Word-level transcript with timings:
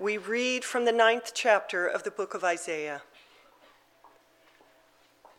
we 0.00 0.16
read 0.16 0.64
from 0.64 0.86
the 0.86 0.92
ninth 0.92 1.32
chapter 1.34 1.86
of 1.86 2.04
the 2.04 2.10
book 2.10 2.32
of 2.32 2.42
Isaiah. 2.42 3.02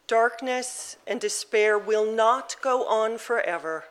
Darkness 0.05 0.97
and 1.07 1.19
despair 1.19 1.79
will 1.79 2.05
not 2.05 2.55
go 2.61 2.85
on 2.85 3.17
forever. 3.17 3.85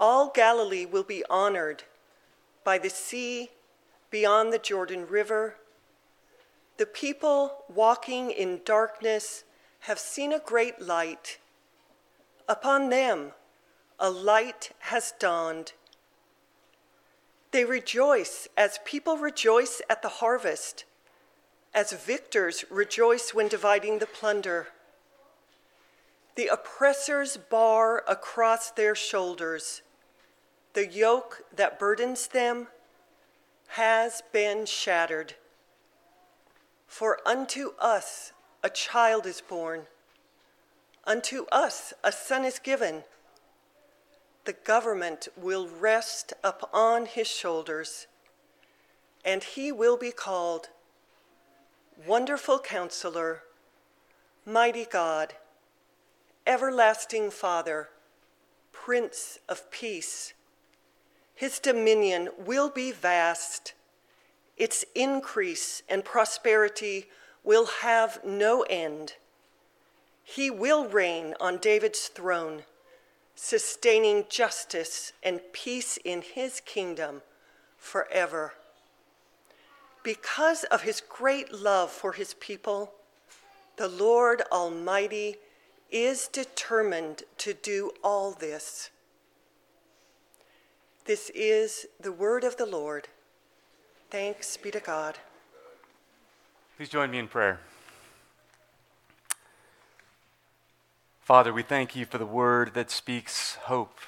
All 0.00 0.32
Galilee 0.34 0.84
will 0.84 1.04
be 1.04 1.22
honored 1.30 1.84
by 2.64 2.76
the 2.76 2.90
sea 2.90 3.50
beyond 4.10 4.52
the 4.52 4.58
Jordan 4.58 5.06
River. 5.06 5.54
The 6.78 6.86
people 6.86 7.64
walking 7.72 8.32
in 8.32 8.62
darkness 8.64 9.44
have 9.80 10.00
seen 10.00 10.32
a 10.32 10.40
great 10.40 10.82
light. 10.82 11.38
Upon 12.48 12.88
them, 12.88 13.30
a 14.00 14.10
light 14.10 14.70
has 14.80 15.14
dawned. 15.20 15.72
They 17.52 17.64
rejoice 17.64 18.46
as 18.56 18.78
people 18.84 19.16
rejoice 19.16 19.82
at 19.90 20.02
the 20.02 20.08
harvest, 20.08 20.84
as 21.74 21.92
victors 21.92 22.64
rejoice 22.70 23.34
when 23.34 23.48
dividing 23.48 23.98
the 23.98 24.06
plunder. 24.06 24.68
The 26.36 26.46
oppressor's 26.46 27.36
bar 27.36 28.04
across 28.06 28.70
their 28.70 28.94
shoulders, 28.94 29.82
the 30.74 30.86
yoke 30.86 31.42
that 31.54 31.78
burdens 31.78 32.28
them, 32.28 32.68
has 33.68 34.22
been 34.32 34.64
shattered. 34.66 35.34
For 36.86 37.18
unto 37.26 37.72
us 37.78 38.32
a 38.62 38.70
child 38.70 39.26
is 39.26 39.40
born, 39.40 39.86
unto 41.04 41.46
us 41.50 41.92
a 42.04 42.12
son 42.12 42.44
is 42.44 42.58
given 42.58 43.04
the 44.44 44.52
government 44.52 45.28
will 45.36 45.68
rest 45.68 46.32
upon 46.42 47.06
his 47.06 47.26
shoulders, 47.26 48.06
and 49.24 49.44
he 49.44 49.70
will 49.70 49.96
be 49.96 50.10
called 50.10 50.70
Wonderful 52.06 52.58
Counselor, 52.58 53.42
Mighty 54.46 54.86
God, 54.86 55.34
Everlasting 56.46 57.30
Father, 57.30 57.90
Prince 58.72 59.38
of 59.48 59.70
Peace. 59.70 60.32
His 61.34 61.58
dominion 61.58 62.30
will 62.38 62.70
be 62.70 62.92
vast, 62.92 63.74
its 64.56 64.84
increase 64.94 65.82
and 65.88 66.04
prosperity 66.04 67.08
will 67.44 67.66
have 67.82 68.24
no 68.24 68.62
end. 68.62 69.14
He 70.22 70.50
will 70.50 70.86
reign 70.86 71.34
on 71.40 71.58
David's 71.58 72.08
throne 72.08 72.64
sustaining 73.42 74.22
justice 74.28 75.14
and 75.22 75.40
peace 75.54 75.98
in 76.04 76.20
his 76.20 76.60
kingdom 76.60 77.22
forever. 77.78 78.52
Because 80.02 80.64
of 80.64 80.82
his 80.82 81.00
great 81.00 81.50
love 81.50 81.90
for 81.90 82.12
his 82.12 82.34
people, 82.34 82.92
the 83.76 83.88
Lord 83.88 84.42
Almighty 84.52 85.36
is 85.90 86.28
determined 86.28 87.22
to 87.38 87.54
do 87.54 87.92
all 88.04 88.32
this. 88.32 88.90
This 91.06 91.30
is 91.34 91.86
the 91.98 92.12
word 92.12 92.44
of 92.44 92.58
the 92.58 92.66
Lord. 92.66 93.08
Thanks 94.10 94.58
be 94.58 94.70
to 94.70 94.80
God. 94.80 95.16
Please 96.76 96.90
join 96.90 97.10
me 97.10 97.18
in 97.18 97.26
prayer. 97.26 97.58
Father, 101.30 101.52
we 101.52 101.62
thank 101.62 101.94
you 101.94 102.06
for 102.06 102.18
the 102.18 102.26
word 102.26 102.74
that 102.74 102.90
speaks 102.90 103.54
hope 103.66 104.00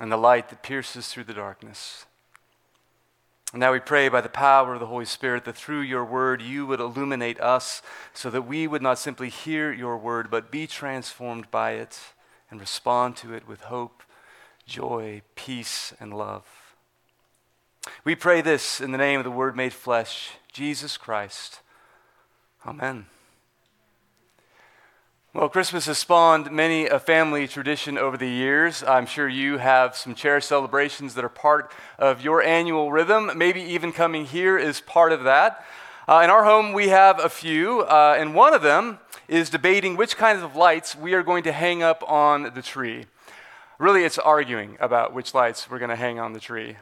and 0.00 0.10
the 0.10 0.16
light 0.16 0.48
that 0.48 0.62
pierces 0.62 1.08
through 1.08 1.24
the 1.24 1.34
darkness. 1.34 2.06
And 3.52 3.60
now 3.60 3.72
we 3.72 3.80
pray 3.80 4.08
by 4.08 4.22
the 4.22 4.30
power 4.30 4.72
of 4.72 4.80
the 4.80 4.86
Holy 4.86 5.04
Spirit 5.04 5.44
that 5.44 5.56
through 5.56 5.82
your 5.82 6.06
word 6.06 6.40
you 6.40 6.64
would 6.64 6.80
illuminate 6.80 7.38
us 7.38 7.82
so 8.14 8.30
that 8.30 8.46
we 8.46 8.66
would 8.66 8.80
not 8.80 8.98
simply 8.98 9.28
hear 9.28 9.70
your 9.70 9.98
word, 9.98 10.30
but 10.30 10.50
be 10.50 10.66
transformed 10.66 11.50
by 11.50 11.72
it 11.72 12.00
and 12.50 12.60
respond 12.60 13.14
to 13.16 13.34
it 13.34 13.46
with 13.46 13.64
hope, 13.64 14.02
joy, 14.64 15.20
peace, 15.34 15.92
and 16.00 16.16
love. 16.16 16.46
We 18.04 18.14
pray 18.14 18.40
this 18.40 18.80
in 18.80 18.92
the 18.92 18.96
name 18.96 19.20
of 19.20 19.24
the 19.24 19.30
Word 19.30 19.54
made 19.54 19.74
flesh, 19.74 20.30
Jesus 20.50 20.96
Christ. 20.96 21.60
Amen. 22.66 23.04
Well, 25.32 25.48
Christmas 25.48 25.86
has 25.86 25.96
spawned 25.96 26.50
many 26.50 26.88
a 26.88 26.98
family 26.98 27.46
tradition 27.46 27.96
over 27.96 28.16
the 28.16 28.28
years. 28.28 28.82
I'm 28.82 29.06
sure 29.06 29.28
you 29.28 29.58
have 29.58 29.94
some 29.94 30.12
cherished 30.12 30.48
celebrations 30.48 31.14
that 31.14 31.24
are 31.24 31.28
part 31.28 31.70
of 32.00 32.20
your 32.20 32.42
annual 32.42 32.90
rhythm. 32.90 33.30
Maybe 33.36 33.62
even 33.62 33.92
coming 33.92 34.24
here 34.24 34.58
is 34.58 34.80
part 34.80 35.12
of 35.12 35.22
that. 35.22 35.64
Uh, 36.08 36.22
in 36.24 36.30
our 36.30 36.42
home, 36.42 36.72
we 36.72 36.88
have 36.88 37.20
a 37.20 37.28
few, 37.28 37.82
uh, 37.82 38.16
and 38.18 38.34
one 38.34 38.54
of 38.54 38.62
them 38.62 38.98
is 39.28 39.50
debating 39.50 39.96
which 39.96 40.16
kinds 40.16 40.42
of 40.42 40.56
lights 40.56 40.96
we 40.96 41.14
are 41.14 41.22
going 41.22 41.44
to 41.44 41.52
hang 41.52 41.80
up 41.80 42.02
on 42.10 42.52
the 42.56 42.62
tree. 42.62 43.06
Really, 43.78 44.02
it's 44.02 44.18
arguing 44.18 44.78
about 44.80 45.14
which 45.14 45.32
lights 45.32 45.70
we're 45.70 45.78
going 45.78 45.90
to 45.90 45.96
hang 45.96 46.18
on 46.18 46.32
the 46.32 46.40
tree. 46.40 46.76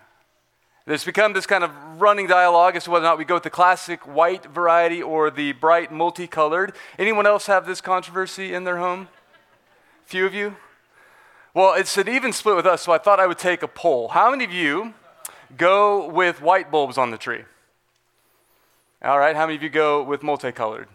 There's 0.88 1.04
become 1.04 1.34
this 1.34 1.44
kind 1.44 1.62
of 1.62 1.70
running 2.00 2.28
dialogue 2.28 2.74
as 2.74 2.84
to 2.84 2.90
whether 2.90 3.04
or 3.04 3.10
not 3.10 3.18
we 3.18 3.26
go 3.26 3.34
with 3.34 3.42
the 3.42 3.50
classic 3.50 4.06
white 4.06 4.46
variety 4.46 5.02
or 5.02 5.30
the 5.30 5.52
bright 5.52 5.92
multicolored. 5.92 6.74
Anyone 6.98 7.26
else 7.26 7.44
have 7.44 7.66
this 7.66 7.82
controversy 7.82 8.54
in 8.54 8.64
their 8.64 8.78
home? 8.78 9.08
Few 10.06 10.24
of 10.24 10.32
you? 10.32 10.56
Well, 11.52 11.74
it's 11.74 11.98
an 11.98 12.08
even 12.08 12.32
split 12.32 12.56
with 12.56 12.64
us, 12.64 12.80
so 12.80 12.92
I 12.92 12.96
thought 12.96 13.20
I 13.20 13.26
would 13.26 13.36
take 13.36 13.62
a 13.62 13.68
poll. 13.68 14.08
How 14.08 14.30
many 14.30 14.44
of 14.44 14.50
you 14.50 14.94
go 15.58 16.08
with 16.08 16.40
white 16.40 16.70
bulbs 16.70 16.96
on 16.96 17.10
the 17.10 17.18
tree? 17.18 17.44
All 19.04 19.18
right, 19.18 19.36
how 19.36 19.44
many 19.44 19.56
of 19.56 19.62
you 19.62 19.68
go 19.68 20.02
with 20.02 20.22
multicolored? 20.22 20.88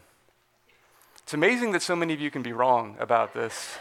It's 1.21 1.35
amazing 1.35 1.71
that 1.73 1.83
so 1.83 1.95
many 1.95 2.13
of 2.15 2.19
you 2.19 2.31
can 2.31 2.41
be 2.41 2.51
wrong 2.51 2.97
about 2.99 3.35
this. 3.35 3.77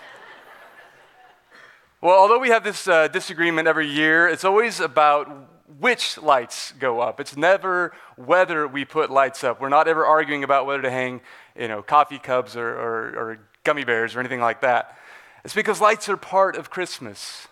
well, 2.03 2.19
although 2.19 2.39
we 2.39 2.51
have 2.51 2.65
this 2.65 2.87
uh, 2.87 3.09
disagreement 3.09 3.67
every 3.67 3.89
year, 3.89 4.29
it's 4.29 4.45
always 4.45 4.79
about 4.79 5.49
which 5.79 6.19
lights 6.19 6.73
go 6.79 7.01
up. 7.01 7.21
It's 7.21 7.37
never 7.37 7.93
whether 8.17 8.67
we 8.67 8.85
put 8.85 9.11
lights 9.11 9.45
up. 9.45 9.61
We're 9.61 9.69
not 9.69 9.89
ever 9.89 10.05
arguing 10.05 10.45
about 10.45 10.67
whether 10.67 10.83
to 10.83 10.91
hang, 10.91 11.21
you 11.59 11.69
know, 11.69 11.83
coffee 11.83 12.19
cups 12.19 12.57
or, 12.57 12.69
or, 12.69 13.09
or 13.17 13.39
gummy 13.65 13.85
bears 13.85 14.15
or 14.15 14.21
anything 14.21 14.41
like 14.41 14.61
that. 14.63 14.99
It's 15.45 15.55
because 15.55 15.81
lights 15.81 16.09
are 16.09 16.17
part 16.17 16.57
of 16.57 16.71
Christmas. 16.71 17.49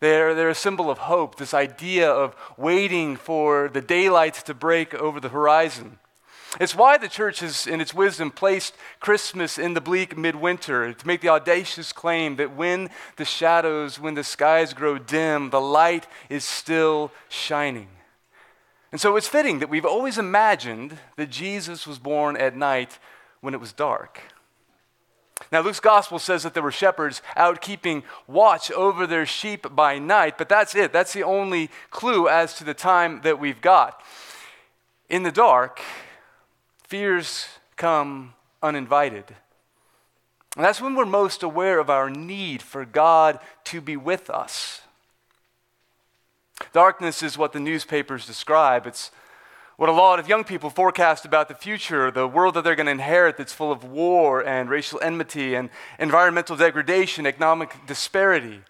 They're, 0.00 0.34
they're 0.34 0.48
a 0.50 0.54
symbol 0.54 0.90
of 0.90 0.98
hope, 0.98 1.36
this 1.36 1.54
idea 1.54 2.10
of 2.10 2.34
waiting 2.56 3.16
for 3.16 3.68
the 3.68 3.80
daylight 3.80 4.34
to 4.46 4.54
break 4.54 4.94
over 4.94 5.20
the 5.20 5.28
horizon. 5.28 5.98
It's 6.60 6.74
why 6.74 6.98
the 6.98 7.08
church 7.08 7.40
has, 7.40 7.66
in 7.66 7.80
its 7.80 7.94
wisdom, 7.94 8.30
placed 8.30 8.74
Christmas 9.00 9.58
in 9.58 9.72
the 9.72 9.80
bleak 9.80 10.18
midwinter 10.18 10.92
to 10.92 11.06
make 11.06 11.22
the 11.22 11.30
audacious 11.30 11.92
claim 11.92 12.36
that 12.36 12.54
when 12.54 12.90
the 13.16 13.24
shadows, 13.24 13.98
when 13.98 14.14
the 14.14 14.24
skies 14.24 14.74
grow 14.74 14.98
dim, 14.98 15.48
the 15.48 15.60
light 15.60 16.06
is 16.28 16.44
still 16.44 17.10
shining. 17.30 17.88
And 18.90 19.00
so 19.00 19.16
it's 19.16 19.28
fitting 19.28 19.60
that 19.60 19.70
we've 19.70 19.86
always 19.86 20.18
imagined 20.18 20.98
that 21.16 21.30
Jesus 21.30 21.86
was 21.86 21.98
born 21.98 22.36
at 22.36 22.54
night 22.54 22.98
when 23.40 23.54
it 23.54 23.60
was 23.60 23.72
dark. 23.72 24.20
Now, 25.50 25.62
Luke's 25.62 25.80
gospel 25.80 26.18
says 26.18 26.42
that 26.42 26.52
there 26.52 26.62
were 26.62 26.70
shepherds 26.70 27.22
out 27.34 27.62
keeping 27.62 28.04
watch 28.26 28.70
over 28.70 29.06
their 29.06 29.24
sheep 29.24 29.74
by 29.74 29.98
night, 29.98 30.36
but 30.36 30.50
that's 30.50 30.74
it. 30.74 30.92
That's 30.92 31.14
the 31.14 31.24
only 31.24 31.70
clue 31.90 32.28
as 32.28 32.54
to 32.54 32.64
the 32.64 32.74
time 32.74 33.22
that 33.22 33.40
we've 33.40 33.60
got. 33.62 34.02
In 35.08 35.22
the 35.22 35.32
dark, 35.32 35.80
fears 36.92 37.46
come 37.76 38.34
uninvited. 38.62 39.24
And 40.56 40.62
that's 40.62 40.78
when 40.78 40.94
we're 40.94 41.06
most 41.06 41.42
aware 41.42 41.78
of 41.78 41.88
our 41.88 42.10
need 42.10 42.60
for 42.60 42.84
God 42.84 43.38
to 43.64 43.80
be 43.80 43.96
with 43.96 44.28
us. 44.28 44.82
Darkness 46.74 47.22
is 47.22 47.38
what 47.38 47.54
the 47.54 47.60
newspapers 47.60 48.26
describe. 48.26 48.86
It's 48.86 49.10
what 49.78 49.88
a 49.88 49.92
lot 49.92 50.18
of 50.18 50.28
young 50.28 50.44
people 50.44 50.68
forecast 50.68 51.24
about 51.24 51.48
the 51.48 51.54
future, 51.54 52.10
the 52.10 52.28
world 52.28 52.52
that 52.56 52.62
they're 52.62 52.76
going 52.76 52.84
to 52.84 52.92
inherit 52.92 53.38
that's 53.38 53.54
full 53.54 53.72
of 53.72 53.84
war 53.84 54.46
and 54.46 54.68
racial 54.68 55.00
enmity 55.00 55.54
and 55.54 55.70
environmental 55.98 56.58
degradation, 56.58 57.24
economic 57.24 57.74
disparity. 57.86 58.60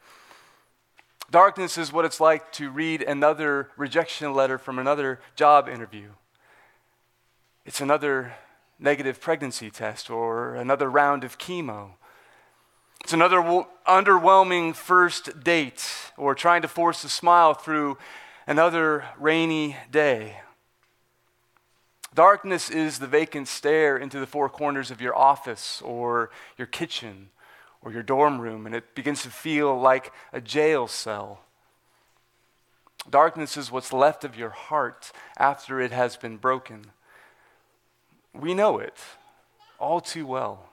Darkness 1.28 1.76
is 1.76 1.92
what 1.92 2.04
it's 2.04 2.20
like 2.20 2.52
to 2.52 2.70
read 2.70 3.02
another 3.02 3.70
rejection 3.76 4.32
letter 4.32 4.58
from 4.58 4.78
another 4.78 5.18
job 5.34 5.68
interview. 5.68 6.10
It's 7.64 7.80
another 7.80 8.34
negative 8.78 9.20
pregnancy 9.20 9.70
test 9.70 10.10
or 10.10 10.56
another 10.56 10.90
round 10.90 11.22
of 11.22 11.38
chemo. 11.38 11.92
It's 13.04 13.12
another 13.12 13.36
w- 13.36 13.66
underwhelming 13.86 14.74
first 14.74 15.44
date 15.44 15.88
or 16.16 16.34
trying 16.34 16.62
to 16.62 16.68
force 16.68 17.04
a 17.04 17.08
smile 17.08 17.54
through 17.54 17.98
another 18.46 19.04
rainy 19.18 19.76
day. 19.90 20.40
Darkness 22.14 22.68
is 22.68 22.98
the 22.98 23.06
vacant 23.06 23.48
stare 23.48 23.96
into 23.96 24.18
the 24.18 24.26
four 24.26 24.48
corners 24.48 24.90
of 24.90 25.00
your 25.00 25.16
office 25.16 25.80
or 25.82 26.30
your 26.58 26.66
kitchen 26.66 27.30
or 27.80 27.92
your 27.92 28.02
dorm 28.02 28.40
room, 28.40 28.66
and 28.66 28.74
it 28.74 28.94
begins 28.94 29.22
to 29.22 29.30
feel 29.30 29.78
like 29.78 30.12
a 30.32 30.40
jail 30.40 30.86
cell. 30.86 31.40
Darkness 33.08 33.56
is 33.56 33.70
what's 33.70 33.92
left 33.92 34.24
of 34.24 34.36
your 34.36 34.50
heart 34.50 35.10
after 35.36 35.80
it 35.80 35.90
has 35.90 36.16
been 36.16 36.36
broken. 36.36 36.92
We 38.38 38.54
know 38.54 38.78
it 38.78 38.96
all 39.78 40.00
too 40.00 40.26
well. 40.26 40.68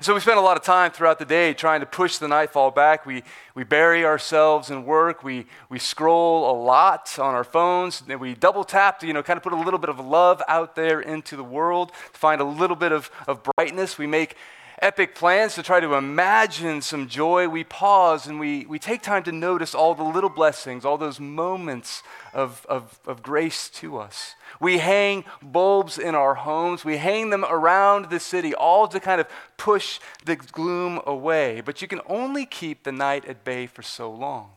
So 0.00 0.14
we 0.14 0.20
spend 0.20 0.38
a 0.38 0.42
lot 0.42 0.56
of 0.56 0.62
time 0.62 0.92
throughout 0.92 1.18
the 1.18 1.24
day 1.24 1.52
trying 1.52 1.80
to 1.80 1.86
push 1.86 2.18
the 2.18 2.28
nightfall 2.28 2.70
back. 2.70 3.04
We, 3.04 3.24
we 3.56 3.64
bury 3.64 4.04
ourselves 4.04 4.70
in 4.70 4.84
work. 4.84 5.24
We, 5.24 5.46
we 5.68 5.80
scroll 5.80 6.48
a 6.48 6.54
lot 6.56 7.18
on 7.18 7.34
our 7.34 7.42
phones. 7.42 8.04
And 8.08 8.20
we 8.20 8.34
double 8.34 8.62
tap 8.62 9.00
to, 9.00 9.08
you 9.08 9.12
know, 9.12 9.24
kind 9.24 9.36
of 9.36 9.42
put 9.42 9.52
a 9.52 9.56
little 9.56 9.80
bit 9.80 9.90
of 9.90 9.98
love 9.98 10.40
out 10.46 10.76
there 10.76 11.00
into 11.00 11.34
the 11.34 11.42
world, 11.42 11.90
to 12.12 12.18
find 12.18 12.40
a 12.40 12.44
little 12.44 12.76
bit 12.76 12.92
of, 12.92 13.10
of 13.26 13.40
brightness. 13.56 13.98
We 13.98 14.06
make 14.06 14.36
epic 14.80 15.14
plans 15.14 15.54
to 15.54 15.62
try 15.62 15.80
to 15.80 15.94
imagine 15.94 16.82
some 16.82 17.08
joy, 17.08 17.48
we 17.48 17.64
pause 17.64 18.26
and 18.26 18.38
we, 18.38 18.66
we 18.66 18.78
take 18.78 19.02
time 19.02 19.22
to 19.24 19.32
notice 19.32 19.74
all 19.74 19.94
the 19.94 20.02
little 20.02 20.30
blessings, 20.30 20.84
all 20.84 20.98
those 20.98 21.18
moments 21.18 22.02
of, 22.32 22.64
of, 22.68 23.00
of 23.06 23.22
grace 23.22 23.68
to 23.70 23.98
us. 23.98 24.34
We 24.60 24.78
hang 24.78 25.24
bulbs 25.42 25.98
in 25.98 26.14
our 26.14 26.34
homes, 26.34 26.84
we 26.84 26.96
hang 26.96 27.30
them 27.30 27.44
around 27.44 28.10
the 28.10 28.20
city, 28.20 28.54
all 28.54 28.88
to 28.88 29.00
kind 29.00 29.20
of 29.20 29.26
push 29.56 30.00
the 30.24 30.36
gloom 30.36 31.00
away. 31.06 31.60
But 31.60 31.82
you 31.82 31.88
can 31.88 32.00
only 32.06 32.46
keep 32.46 32.84
the 32.84 32.92
night 32.92 33.24
at 33.24 33.44
bay 33.44 33.66
for 33.66 33.82
so 33.82 34.10
long. 34.10 34.50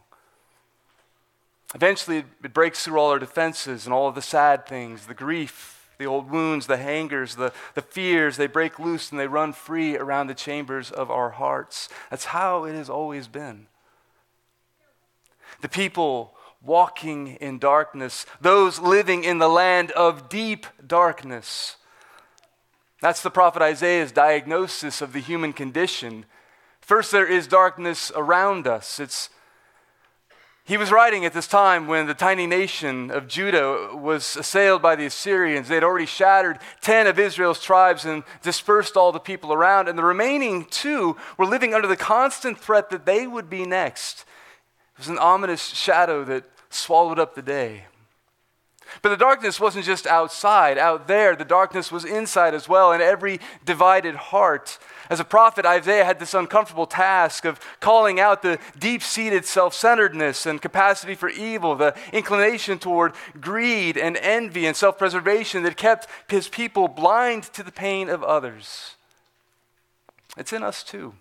Eventually, 1.74 2.26
it 2.44 2.54
breaks 2.54 2.84
through 2.84 3.00
all 3.00 3.12
our 3.12 3.20
defenses 3.20 3.86
and 3.86 3.94
all 3.94 4.08
of 4.08 4.16
the 4.16 4.22
sad 4.22 4.66
things, 4.66 5.08
the 5.08 5.14
grief, 5.14 5.81
the 6.02 6.08
old 6.08 6.32
wounds, 6.32 6.66
the 6.66 6.78
hangers, 6.78 7.36
the, 7.36 7.54
the 7.76 7.82
fears, 7.82 8.36
they 8.36 8.48
break 8.48 8.80
loose 8.80 9.12
and 9.12 9.20
they 9.20 9.28
run 9.28 9.54
free 9.54 9.96
around 9.96 10.28
the 10.28 10.34
chambers 10.34 10.90
of 10.90 11.12
our 11.12 11.30
hearts. 11.30 11.90
That's 12.10 12.26
how 12.26 12.64
it 12.64 12.74
has 12.74 12.90
always 12.90 13.28
been. 13.28 13.68
The 15.62 15.70
people 15.70 16.34
walking 16.64 17.36
in 17.36 17.60
darkness, 17.60 18.26
those 18.40 18.80
living 18.80 19.24
in 19.24 19.38
the 19.38 19.48
land 19.48 19.92
of 19.92 20.28
deep 20.28 20.66
darkness. 20.86 21.76
That's 23.00 23.22
the 23.22 23.30
prophet 23.30 23.62
Isaiah's 23.62 24.12
diagnosis 24.12 25.02
of 25.02 25.14
the 25.14 25.20
human 25.20 25.54
condition. 25.54 26.26
First, 26.80 27.12
there 27.12 27.28
is 27.28 27.46
darkness 27.46 28.12
around 28.16 28.66
us. 28.66 29.00
It's 29.00 29.30
he 30.64 30.78
was 30.78 30.92
writing 30.92 31.26
at 31.26 31.34
this 31.34 31.48
time 31.48 31.88
when 31.88 32.06
the 32.06 32.14
tiny 32.14 32.46
nation 32.46 33.10
of 33.10 33.28
Judah 33.28 33.90
was 33.94 34.38
assailed 34.38 34.82
by 34.82 34.96
the 34.96 35.08
Assyrians. 35.08 35.68
They 35.68 35.76
had 35.76 35.84
already 35.84 36.06
shattered 36.06 36.60
10 36.82 37.08
of 37.08 37.18
Israel's 37.18 37.60
tribes 37.60 38.06
and 38.06 38.24
dispersed 38.44 38.96
all 38.96 39.12
the 39.12 39.20
people 39.20 39.52
around, 39.54 39.88
and 39.88 39.98
the 39.98 40.04
remaining 40.04 40.66
two 40.66 41.18
were 41.38 41.48
living 41.48 41.74
under 41.74 41.88
the 41.88 41.98
constant 41.98 42.60
threat 42.60 42.90
that 42.92 43.06
they 43.06 43.26
would 43.26 43.50
be 43.50 43.66
next. 43.66 44.26
It 44.96 45.00
was 45.00 45.08
an 45.08 45.18
ominous 45.18 45.66
shadow 45.66 46.24
that 46.26 46.44
swallowed 46.70 47.20
up 47.20 47.34
the 47.34 47.42
day. 47.42 47.86
But 49.02 49.10
the 49.10 49.18
darkness 49.18 49.60
wasn't 49.60 49.86
just 49.86 50.06
outside, 50.06 50.78
out 50.78 51.08
there. 51.08 51.36
The 51.36 51.46
darkness 51.46 51.92
was 51.92 52.06
inside 52.06 52.54
as 52.54 52.68
well, 52.68 52.92
in 52.92 53.02
every 53.02 53.40
divided 53.66 54.16
heart. 54.16 54.78
As 55.12 55.20
a 55.20 55.26
prophet, 55.26 55.66
Isaiah 55.66 56.06
had 56.06 56.20
this 56.20 56.34
uncomfortable 56.34 56.86
task 56.86 57.44
of 57.44 57.60
calling 57.82 58.18
out 58.18 58.42
the 58.42 58.58
deep 58.80 59.04
seated 59.04 59.44
self 59.44 59.74
centeredness 59.74 60.46
and 60.46 60.62
capacity 60.62 61.16
for 61.16 61.28
evil, 61.28 61.76
the 61.76 61.94
inclination 62.14 62.80
toward 62.80 63.12
greed 63.42 63.98
and 63.98 64.16
envy 64.16 64.66
and 64.66 64.74
self 64.74 64.98
preservation 64.98 65.64
that 65.64 65.76
kept 65.76 66.08
his 66.30 66.48
people 66.48 66.88
blind 66.88 67.44
to 67.52 67.62
the 67.62 67.74
pain 67.74 68.08
of 68.08 68.24
others. 68.24 68.96
It's 70.38 70.54
in 70.54 70.64
us 70.64 70.82
too. 70.82 71.14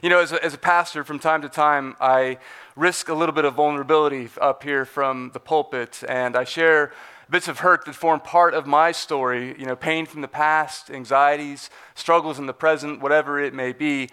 You 0.00 0.10
know, 0.10 0.20
as 0.20 0.30
a, 0.30 0.42
as 0.44 0.54
a 0.54 0.58
pastor, 0.58 1.02
from 1.02 1.18
time 1.18 1.42
to 1.42 1.48
time, 1.48 1.96
I 2.00 2.38
risk 2.76 3.08
a 3.08 3.14
little 3.14 3.34
bit 3.34 3.44
of 3.44 3.54
vulnerability 3.54 4.28
up 4.40 4.62
here 4.62 4.84
from 4.84 5.32
the 5.34 5.40
pulpit, 5.40 6.04
and 6.08 6.36
I 6.36 6.44
share 6.44 6.92
bits 7.30 7.48
of 7.48 7.60
hurt 7.60 7.84
that 7.84 7.94
form 7.94 8.20
part 8.20 8.54
of 8.54 8.66
my 8.66 8.92
story, 8.92 9.54
you 9.58 9.66
know, 9.66 9.76
pain 9.76 10.06
from 10.06 10.20
the 10.20 10.28
past, 10.28 10.90
anxieties, 10.90 11.70
struggles 11.94 12.38
in 12.38 12.46
the 12.46 12.52
present, 12.52 13.00
whatever 13.00 13.40
it 13.40 13.54
may 13.54 13.72
be. 13.72 14.10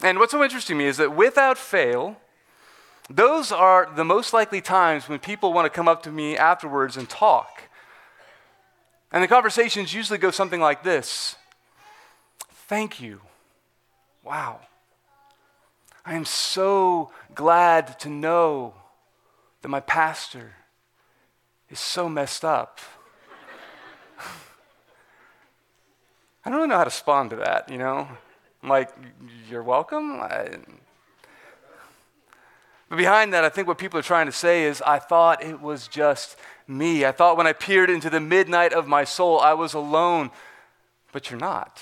And 0.00 0.18
what's 0.18 0.32
so 0.32 0.42
interesting 0.42 0.76
to 0.76 0.84
me 0.84 0.88
is 0.88 0.96
that 0.98 1.14
without 1.14 1.58
fail, 1.58 2.16
those 3.10 3.52
are 3.52 3.90
the 3.94 4.04
most 4.04 4.32
likely 4.32 4.60
times 4.60 5.08
when 5.08 5.18
people 5.18 5.52
want 5.52 5.66
to 5.66 5.70
come 5.70 5.88
up 5.88 6.02
to 6.04 6.10
me 6.10 6.36
afterwards 6.36 6.96
and 6.96 7.08
talk. 7.08 7.64
And 9.12 9.22
the 9.22 9.28
conversations 9.28 9.94
usually 9.94 10.18
go 10.18 10.30
something 10.30 10.60
like 10.60 10.82
this 10.82 11.36
Thank 12.66 13.00
you. 13.00 13.20
Wow. 14.22 14.60
I 16.04 16.14
am 16.14 16.24
so 16.24 17.10
glad 17.34 17.98
to 18.00 18.08
know 18.08 18.74
that 19.62 19.68
my 19.68 19.80
pastor 19.80 20.52
is 21.70 21.80
so 21.80 22.08
messed 22.08 22.44
up. 22.44 22.80
I 26.44 26.50
don't 26.50 26.58
really 26.58 26.68
know 26.68 26.76
how 26.76 26.84
to 26.84 26.88
respond 26.88 27.30
to 27.30 27.36
that, 27.36 27.70
you 27.70 27.78
know? 27.78 28.06
I'm 28.62 28.68
like, 28.68 28.90
you're 29.48 29.62
welcome? 29.62 30.20
I... 30.20 30.58
But 32.90 32.96
behind 32.96 33.32
that, 33.32 33.44
I 33.44 33.48
think 33.48 33.66
what 33.66 33.78
people 33.78 33.98
are 33.98 34.02
trying 34.02 34.26
to 34.26 34.32
say 34.32 34.64
is, 34.64 34.82
I 34.82 34.98
thought 34.98 35.42
it 35.42 35.60
was 35.60 35.88
just 35.88 36.36
me. 36.68 37.04
I 37.04 37.12
thought 37.12 37.36
when 37.36 37.46
I 37.46 37.54
peered 37.54 37.88
into 37.88 38.10
the 38.10 38.20
midnight 38.20 38.72
of 38.74 38.86
my 38.86 39.04
soul, 39.04 39.40
I 39.40 39.54
was 39.54 39.72
alone. 39.72 40.30
But 41.12 41.30
you're 41.30 41.40
not. 41.40 41.80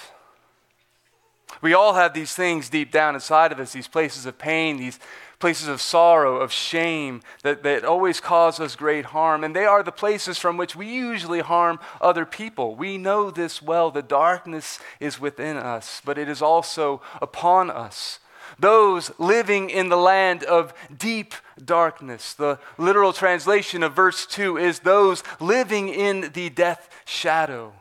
We 1.61 1.75
all 1.75 1.95
have 1.95 2.15
these 2.15 2.35
things 2.35 2.69
deep 2.69 2.91
down 2.91 3.15
inside 3.15 3.53
of 3.53 3.61
us, 3.61 3.73
these 3.73 3.89
places 3.89 4.27
of 4.27 4.39
pain, 4.39 4.77
these 4.77 4.99
places 5.43 5.67
of 5.67 5.81
sorrow, 5.83 6.37
of 6.37 6.53
shame, 6.53 7.21
that, 7.43 7.65
that 7.65 7.85
always 7.85 8.21
cause 8.21 8.61
us 8.61 8.77
great 8.77 9.07
harm. 9.07 9.43
And 9.43 9.57
they 9.57 9.65
are 9.65 9.83
the 9.83 9.91
places 9.91 10.39
from 10.39 10.57
which 10.57 10.77
we 10.77 10.87
usually 10.87 11.41
harm 11.41 11.81
other 12.01 12.25
people. 12.25 12.77
We 12.77 12.97
know 12.97 13.29
this 13.29 13.61
well. 13.61 13.91
The 13.91 14.03
darkness 14.03 14.79
is 15.01 15.19
within 15.19 15.57
us, 15.57 16.01
but 16.05 16.17
it 16.17 16.29
is 16.29 16.43
also 16.43 17.03
upon 17.21 17.71
us. 17.71 18.21
Those 18.57 19.11
living 19.19 19.69
in 19.69 19.89
the 19.89 19.97
land 19.97 20.45
of 20.45 20.73
deep 20.97 21.35
darkness. 21.65 22.35
The 22.35 22.61
literal 22.79 23.13
translation 23.13 23.83
of 23.83 23.95
verse 23.95 24.27
2 24.27 24.59
is 24.59 24.79
those 24.79 25.25
living 25.41 25.89
in 25.89 26.31
the 26.35 26.51
death 26.51 26.89
shadow. 27.05 27.73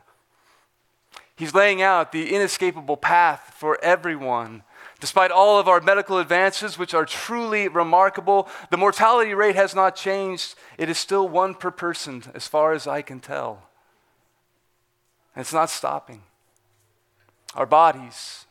He's 1.36 1.54
laying 1.54 1.80
out 1.80 2.10
the 2.10 2.34
inescapable 2.34 2.96
path 2.96 3.54
for 3.56 3.78
everyone 3.84 4.64
Despite 5.02 5.32
all 5.32 5.58
of 5.58 5.66
our 5.66 5.80
medical 5.80 6.18
advances, 6.18 6.78
which 6.78 6.94
are 6.94 7.04
truly 7.04 7.66
remarkable, 7.66 8.48
the 8.70 8.76
mortality 8.76 9.34
rate 9.34 9.56
has 9.56 9.74
not 9.74 9.96
changed. 9.96 10.54
It 10.78 10.88
is 10.88 10.96
still 10.96 11.28
one 11.28 11.56
per 11.56 11.72
person, 11.72 12.22
as 12.36 12.46
far 12.46 12.72
as 12.72 12.86
I 12.86 13.02
can 13.02 13.18
tell. 13.18 13.64
And 15.34 15.40
it's 15.40 15.52
not 15.52 15.70
stopping. 15.70 16.22
Our 17.56 17.66
bodies, 17.66 18.46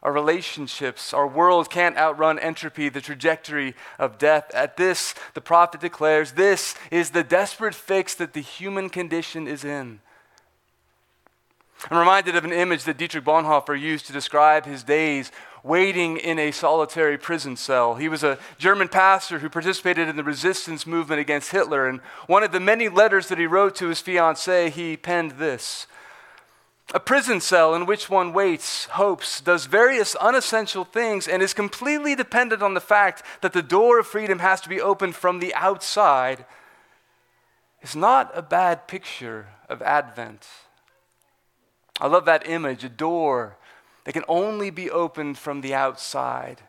our 0.00 0.12
relationships, 0.12 1.12
our 1.12 1.26
world 1.26 1.70
can't 1.70 1.96
outrun 1.96 2.38
entropy, 2.38 2.88
the 2.88 3.00
trajectory 3.00 3.74
of 3.98 4.16
death. 4.16 4.48
At 4.54 4.76
this, 4.76 5.16
the 5.34 5.40
prophet 5.40 5.80
declares, 5.80 6.32
this 6.32 6.76
is 6.92 7.10
the 7.10 7.24
desperate 7.24 7.74
fix 7.74 8.14
that 8.14 8.32
the 8.32 8.42
human 8.42 8.90
condition 8.90 9.48
is 9.48 9.64
in. 9.64 9.98
I'm 11.90 11.96
reminded 11.96 12.36
of 12.36 12.44
an 12.44 12.52
image 12.52 12.84
that 12.84 12.98
Dietrich 12.98 13.24
Bonhoeffer 13.24 13.80
used 13.80 14.06
to 14.06 14.12
describe 14.12 14.66
his 14.66 14.84
days 14.84 15.32
waiting 15.62 16.16
in 16.16 16.38
a 16.38 16.50
solitary 16.50 17.18
prison 17.18 17.56
cell. 17.56 17.96
He 17.96 18.08
was 18.08 18.22
a 18.22 18.38
German 18.58 18.88
pastor 18.88 19.38
who 19.38 19.48
participated 19.48 20.08
in 20.08 20.16
the 20.16 20.24
resistance 20.24 20.86
movement 20.86 21.20
against 21.20 21.52
Hitler. 21.52 21.86
And 21.88 22.00
one 22.26 22.42
of 22.42 22.52
the 22.52 22.60
many 22.60 22.88
letters 22.88 23.28
that 23.28 23.38
he 23.38 23.46
wrote 23.46 23.74
to 23.76 23.88
his 23.88 24.00
fiancee, 24.00 24.70
he 24.70 24.96
penned 24.96 25.32
this 25.32 25.86
A 26.94 27.00
prison 27.00 27.40
cell 27.40 27.74
in 27.74 27.86
which 27.86 28.08
one 28.08 28.32
waits, 28.32 28.86
hopes, 28.86 29.40
does 29.40 29.66
various 29.66 30.14
unessential 30.16 30.84
things, 30.84 31.28
and 31.28 31.42
is 31.42 31.54
completely 31.54 32.14
dependent 32.14 32.62
on 32.62 32.74
the 32.74 32.80
fact 32.80 33.22
that 33.42 33.52
the 33.52 33.62
door 33.62 33.98
of 33.98 34.06
freedom 34.06 34.38
has 34.40 34.60
to 34.62 34.68
be 34.68 34.80
opened 34.80 35.14
from 35.14 35.38
the 35.38 35.54
outside 35.54 36.44
is 37.82 37.96
not 37.96 38.30
a 38.34 38.42
bad 38.42 38.86
picture 38.86 39.48
of 39.68 39.80
Advent. 39.82 40.46
I 42.00 42.06
love 42.06 42.24
that 42.24 42.48
image, 42.48 42.82
a 42.82 42.88
door 42.88 43.56
that 44.04 44.12
can 44.12 44.24
only 44.28 44.70
be 44.70 44.90
opened 44.90 45.38
from 45.38 45.60
the 45.60 45.74
outside. 45.74 46.62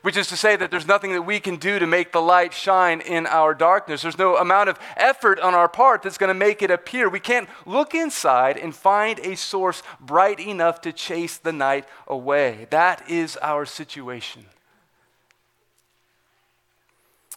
Which 0.00 0.16
is 0.16 0.26
to 0.28 0.36
say 0.36 0.56
that 0.56 0.70
there's 0.70 0.86
nothing 0.86 1.12
that 1.12 1.22
we 1.22 1.38
can 1.38 1.56
do 1.56 1.78
to 1.78 1.86
make 1.86 2.12
the 2.12 2.22
light 2.22 2.54
shine 2.54 3.02
in 3.02 3.26
our 3.26 3.52
darkness. 3.52 4.00
There's 4.00 4.16
no 4.16 4.36
amount 4.36 4.70
of 4.70 4.78
effort 4.96 5.38
on 5.38 5.54
our 5.54 5.68
part 5.68 6.02
that's 6.02 6.16
going 6.16 6.28
to 6.28 6.34
make 6.34 6.62
it 6.62 6.70
appear. 6.70 7.10
We 7.10 7.20
can't 7.20 7.48
look 7.66 7.94
inside 7.94 8.56
and 8.56 8.74
find 8.74 9.18
a 9.20 9.36
source 9.36 9.82
bright 10.00 10.40
enough 10.40 10.80
to 10.82 10.92
chase 10.92 11.36
the 11.36 11.52
night 11.52 11.84
away. 12.06 12.68
That 12.70 13.08
is 13.10 13.36
our 13.42 13.66
situation. 13.66 14.46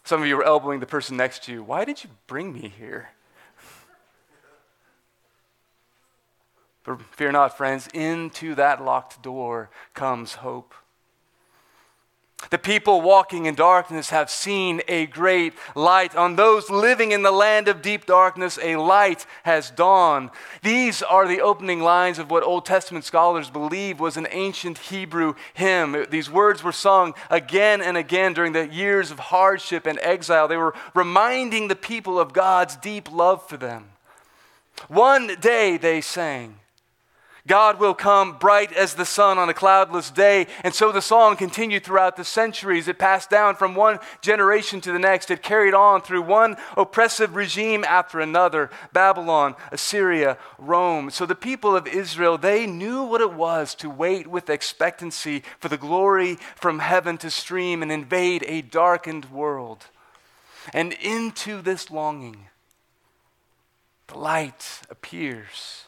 Some 0.02 0.22
of 0.22 0.28
you 0.28 0.38
are 0.38 0.44
elbowing 0.44 0.80
the 0.80 0.86
person 0.86 1.16
next 1.16 1.42
to 1.44 1.52
you. 1.52 1.62
Why 1.62 1.84
did 1.84 2.04
you 2.04 2.10
bring 2.26 2.52
me 2.52 2.72
here? 2.78 3.10
But 6.86 7.02
fear 7.02 7.32
not, 7.32 7.56
friends, 7.56 7.88
into 7.92 8.54
that 8.54 8.82
locked 8.82 9.22
door 9.22 9.70
comes 9.92 10.34
hope. 10.34 10.72
The 12.50 12.58
people 12.58 13.00
walking 13.00 13.46
in 13.46 13.54
darkness 13.54 14.10
have 14.10 14.30
seen 14.30 14.82
a 14.86 15.06
great 15.06 15.54
light. 15.74 16.14
On 16.14 16.36
those 16.36 16.70
living 16.70 17.10
in 17.10 17.22
the 17.22 17.32
land 17.32 17.66
of 17.66 17.82
deep 17.82 18.06
darkness, 18.06 18.58
a 18.62 18.76
light 18.76 19.26
has 19.42 19.70
dawned. 19.70 20.30
These 20.62 21.02
are 21.02 21.26
the 21.26 21.40
opening 21.40 21.80
lines 21.80 22.18
of 22.18 22.30
what 22.30 22.44
Old 22.44 22.64
Testament 22.64 23.04
scholars 23.04 23.50
believe 23.50 23.98
was 23.98 24.16
an 24.16 24.28
ancient 24.30 24.78
Hebrew 24.78 25.34
hymn. 25.54 26.06
These 26.10 26.30
words 26.30 26.62
were 26.62 26.72
sung 26.72 27.14
again 27.30 27.80
and 27.80 27.96
again 27.96 28.34
during 28.34 28.52
the 28.52 28.68
years 28.68 29.10
of 29.10 29.18
hardship 29.18 29.86
and 29.86 29.98
exile. 30.02 30.46
They 30.46 30.58
were 30.58 30.74
reminding 30.94 31.66
the 31.66 31.74
people 31.74 32.20
of 32.20 32.34
God's 32.34 32.76
deep 32.76 33.10
love 33.10 33.48
for 33.48 33.56
them. 33.56 33.88
One 34.88 35.36
day, 35.40 35.78
they 35.78 36.02
sang, 36.02 36.60
God 37.46 37.78
will 37.78 37.94
come 37.94 38.38
bright 38.38 38.72
as 38.72 38.94
the 38.94 39.04
sun 39.04 39.38
on 39.38 39.48
a 39.48 39.54
cloudless 39.54 40.10
day. 40.10 40.46
And 40.64 40.74
so 40.74 40.90
the 40.90 41.00
song 41.00 41.36
continued 41.36 41.84
throughout 41.84 42.16
the 42.16 42.24
centuries. 42.24 42.88
It 42.88 42.98
passed 42.98 43.30
down 43.30 43.54
from 43.54 43.74
one 43.74 43.98
generation 44.20 44.80
to 44.82 44.92
the 44.92 44.98
next. 44.98 45.30
It 45.30 45.42
carried 45.42 45.74
on 45.74 46.02
through 46.02 46.22
one 46.22 46.56
oppressive 46.76 47.36
regime 47.36 47.84
after 47.84 48.20
another 48.20 48.70
Babylon, 48.92 49.54
Assyria, 49.70 50.38
Rome. 50.58 51.10
So 51.10 51.24
the 51.24 51.34
people 51.34 51.76
of 51.76 51.86
Israel, 51.86 52.36
they 52.36 52.66
knew 52.66 53.04
what 53.04 53.20
it 53.20 53.32
was 53.32 53.74
to 53.76 53.88
wait 53.88 54.26
with 54.26 54.50
expectancy 54.50 55.42
for 55.60 55.68
the 55.68 55.76
glory 55.76 56.36
from 56.56 56.80
heaven 56.80 57.16
to 57.18 57.30
stream 57.30 57.82
and 57.82 57.92
invade 57.92 58.44
a 58.48 58.62
darkened 58.62 59.30
world. 59.30 59.86
And 60.72 60.92
into 60.94 61.62
this 61.62 61.90
longing, 61.90 62.48
the 64.08 64.18
light 64.18 64.82
appears 64.90 65.85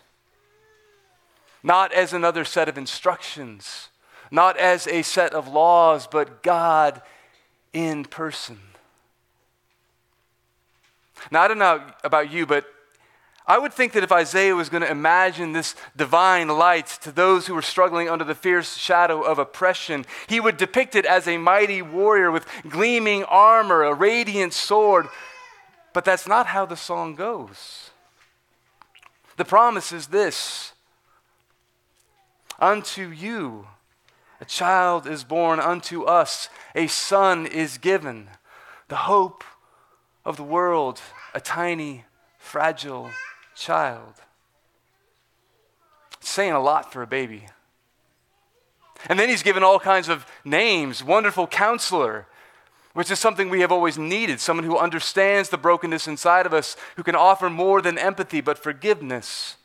not 1.63 1.93
as 1.93 2.13
another 2.13 2.45
set 2.45 2.69
of 2.69 2.79
instructions, 2.79 3.89
not 4.31 4.57
as 4.57 4.87
a 4.87 5.03
set 5.03 5.33
of 5.33 5.49
laws, 5.49 6.07
but 6.07 6.43
God 6.43 7.03
in 7.73 8.05
person. 8.05 8.59
Now, 11.31 11.43
I 11.43 11.49
don't 11.49 11.59
know 11.59 11.83
about 12.05 12.31
you, 12.31 12.47
but 12.47 12.65
I 13.49 13.57
would 13.59 13.73
think 13.73 13.93
that 13.93 14.05
if 14.05 14.13
Isaiah 14.13 14.55
was 14.55 14.69
going 14.69 14.83
to 14.83 14.91
imagine 14.91 15.53
this 15.53 15.75
divine 15.97 16.49
light 16.49 16.87
to 17.01 17.11
those 17.11 17.47
who 17.47 17.55
were 17.55 17.63
struggling 17.63 18.09
under 18.09 18.25
the 18.25 18.35
fierce 18.35 18.77
shadow 18.77 19.23
of 19.23 19.39
oppression, 19.39 20.05
he 20.29 20.39
would 20.39 20.59
depict 20.59 20.95
it 20.95 21.07
as 21.07 21.27
a 21.27 21.39
mighty 21.39 21.81
warrior 21.81 22.31
with 22.31 22.47
gleaming 22.69 23.25
armor, 23.25 23.85
a 23.85 23.95
radiant 23.95 24.53
sword. 24.53 25.09
But 25.95 26.05
that's 26.05 26.29
not 26.29 26.49
how 26.49 26.67
the 26.67 26.77
song 26.77 27.15
goes. 27.15 27.91
The 29.39 29.47
promise 29.47 29.93
is 29.93 30.09
this 30.09 30.73
Unto 32.59 33.09
you 33.09 33.67
a 34.41 34.45
child 34.45 35.07
is 35.07 35.25
born, 35.25 35.59
unto 35.59 36.05
us 36.05 36.49
a 36.75 36.87
son 36.87 37.47
is 37.47 37.79
given. 37.79 38.29
The 38.89 38.97
hope 38.97 39.45
of 40.25 40.37
the 40.37 40.45
world, 40.45 41.01
a 41.35 41.41
tiny, 41.41 42.05
fragile 42.39 43.11
child. 43.57 44.15
It's 46.19 46.29
saying 46.29 46.53
a 46.53 46.61
lot 46.61 46.93
for 46.93 47.03
a 47.03 47.07
baby. 47.07 47.47
And 49.09 49.19
then 49.19 49.29
he's 49.29 49.43
given 49.43 49.63
all 49.63 49.79
kinds 49.79 50.09
of 50.09 50.27
names 50.45 51.03
wonderful 51.05 51.47
counselor, 51.47 52.27
which 52.95 53.11
is 53.11 53.19
something 53.19 53.49
we 53.49 53.61
have 53.61 53.71
always 53.73 53.99
needed 53.99 54.41
someone 54.41 54.65
who 54.65 54.77
understands 54.77 55.49
the 55.49 55.59
brokenness 55.59 56.09
inside 56.09 56.47
of 56.47 56.55
us, 56.55 56.77
who 56.97 57.03
can 57.03 57.15
offer 57.15 57.49
more 57.49 57.81
than 57.81 57.99
empathy 57.99 58.41
but 58.41 58.59
forgiveness. 58.59 59.57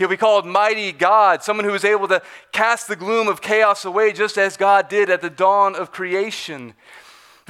He'll 0.00 0.08
be 0.08 0.16
called 0.16 0.46
Mighty 0.46 0.92
God, 0.92 1.42
someone 1.42 1.66
who 1.66 1.74
is 1.74 1.84
able 1.84 2.08
to 2.08 2.22
cast 2.52 2.88
the 2.88 2.96
gloom 2.96 3.28
of 3.28 3.42
chaos 3.42 3.84
away 3.84 4.14
just 4.14 4.38
as 4.38 4.56
God 4.56 4.88
did 4.88 5.10
at 5.10 5.20
the 5.20 5.28
dawn 5.28 5.76
of 5.76 5.92
creation. 5.92 6.72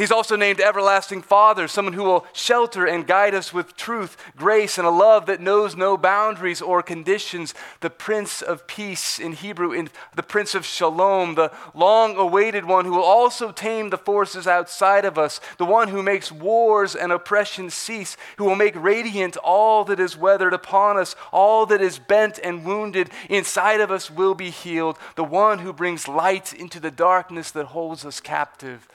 He's 0.01 0.11
also 0.11 0.35
named 0.35 0.63
Everlasting 0.63 1.21
Father, 1.21 1.69
someone 1.69 1.93
who 1.93 2.05
will 2.05 2.25
shelter 2.33 2.87
and 2.87 3.07
guide 3.07 3.35
us 3.35 3.53
with 3.53 3.77
truth, 3.77 4.17
grace, 4.35 4.79
and 4.79 4.87
a 4.87 4.91
love 4.91 5.27
that 5.27 5.43
knows 5.43 5.77
no 5.77 5.99
boundaries 5.99 6.63
or 6.63 6.83
conditions. 6.83 7.53
The 7.81 7.91
Prince 7.91 8.41
of 8.41 8.67
Peace 8.67 9.19
in 9.19 9.35
Hebrew, 9.35 9.73
in 9.73 9.91
the 10.17 10.23
Prince 10.23 10.55
of 10.55 10.65
Shalom, 10.65 11.35
the 11.35 11.53
long 11.75 12.17
awaited 12.17 12.65
one 12.65 12.87
who 12.87 12.93
will 12.93 13.03
also 13.03 13.53
tame 13.53 13.91
the 13.91 13.99
forces 13.99 14.47
outside 14.47 15.05
of 15.05 15.19
us, 15.19 15.39
the 15.59 15.67
one 15.67 15.89
who 15.89 16.03
makes 16.03 16.33
wars 16.33 16.97
and 16.97 17.13
oppression 17.13 17.69
cease, 17.69 18.17
who 18.39 18.45
will 18.45 18.57
make 18.57 18.83
radiant 18.83 19.37
all 19.37 19.85
that 19.85 20.01
is 20.01 20.17
weathered 20.17 20.55
upon 20.55 20.97
us, 20.97 21.15
all 21.31 21.67
that 21.67 21.83
is 21.83 21.99
bent 21.99 22.41
and 22.43 22.65
wounded 22.65 23.11
inside 23.29 23.83
of 23.83 23.91
us 23.91 24.11
will 24.11 24.35
be 24.35 24.49
healed, 24.49 24.97
the 25.17 25.25
one 25.25 25.59
who 25.59 25.75
brings 25.75 26.09
light 26.09 26.55
into 26.55 26.81
the 26.81 26.91
darkness 26.91 27.51
that 27.51 27.67
holds 27.67 28.07
us 28.07 28.19
captive. 28.19 28.89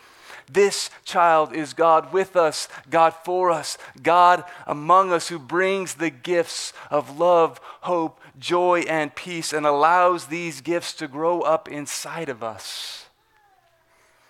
This 0.51 0.89
child 1.03 1.53
is 1.53 1.73
God 1.73 2.13
with 2.13 2.35
us, 2.35 2.67
God 2.89 3.13
for 3.23 3.49
us, 3.49 3.77
God 4.01 4.43
among 4.67 5.11
us 5.11 5.29
who 5.29 5.39
brings 5.39 5.95
the 5.95 6.09
gifts 6.09 6.71
of 6.91 7.17
love, 7.17 7.59
hope, 7.81 8.19
joy, 8.37 8.81
and 8.81 9.15
peace 9.15 9.53
and 9.53 9.65
allows 9.65 10.27
these 10.27 10.61
gifts 10.61 10.93
to 10.95 11.07
grow 11.07 11.41
up 11.41 11.67
inside 11.67 12.29
of 12.29 12.43
us. 12.43 13.07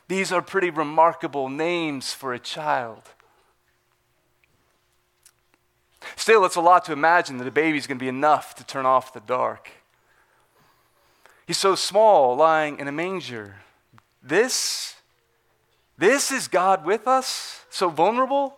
These 0.07 0.31
are 0.31 0.41
pretty 0.41 0.69
remarkable 0.69 1.49
names 1.49 2.13
for 2.13 2.33
a 2.33 2.39
child. 2.39 3.01
Still, 6.15 6.45
it's 6.45 6.55
a 6.55 6.61
lot 6.61 6.85
to 6.85 6.93
imagine 6.93 7.37
that 7.39 7.47
a 7.47 7.51
baby 7.51 7.77
is 7.77 7.87
going 7.87 7.97
to 7.97 8.03
be 8.03 8.09
enough 8.09 8.55
to 8.55 8.63
turn 8.63 8.85
off 8.85 9.13
the 9.13 9.19
dark. 9.19 9.71
He's 11.47 11.57
so 11.57 11.75
small, 11.75 12.35
lying 12.35 12.79
in 12.79 12.87
a 12.87 12.91
manger. 12.91 13.57
This 14.21 14.94
this 15.97 16.31
is 16.31 16.47
God 16.47 16.85
with 16.85 17.07
us, 17.07 17.61
so 17.69 17.89
vulnerable, 17.89 18.57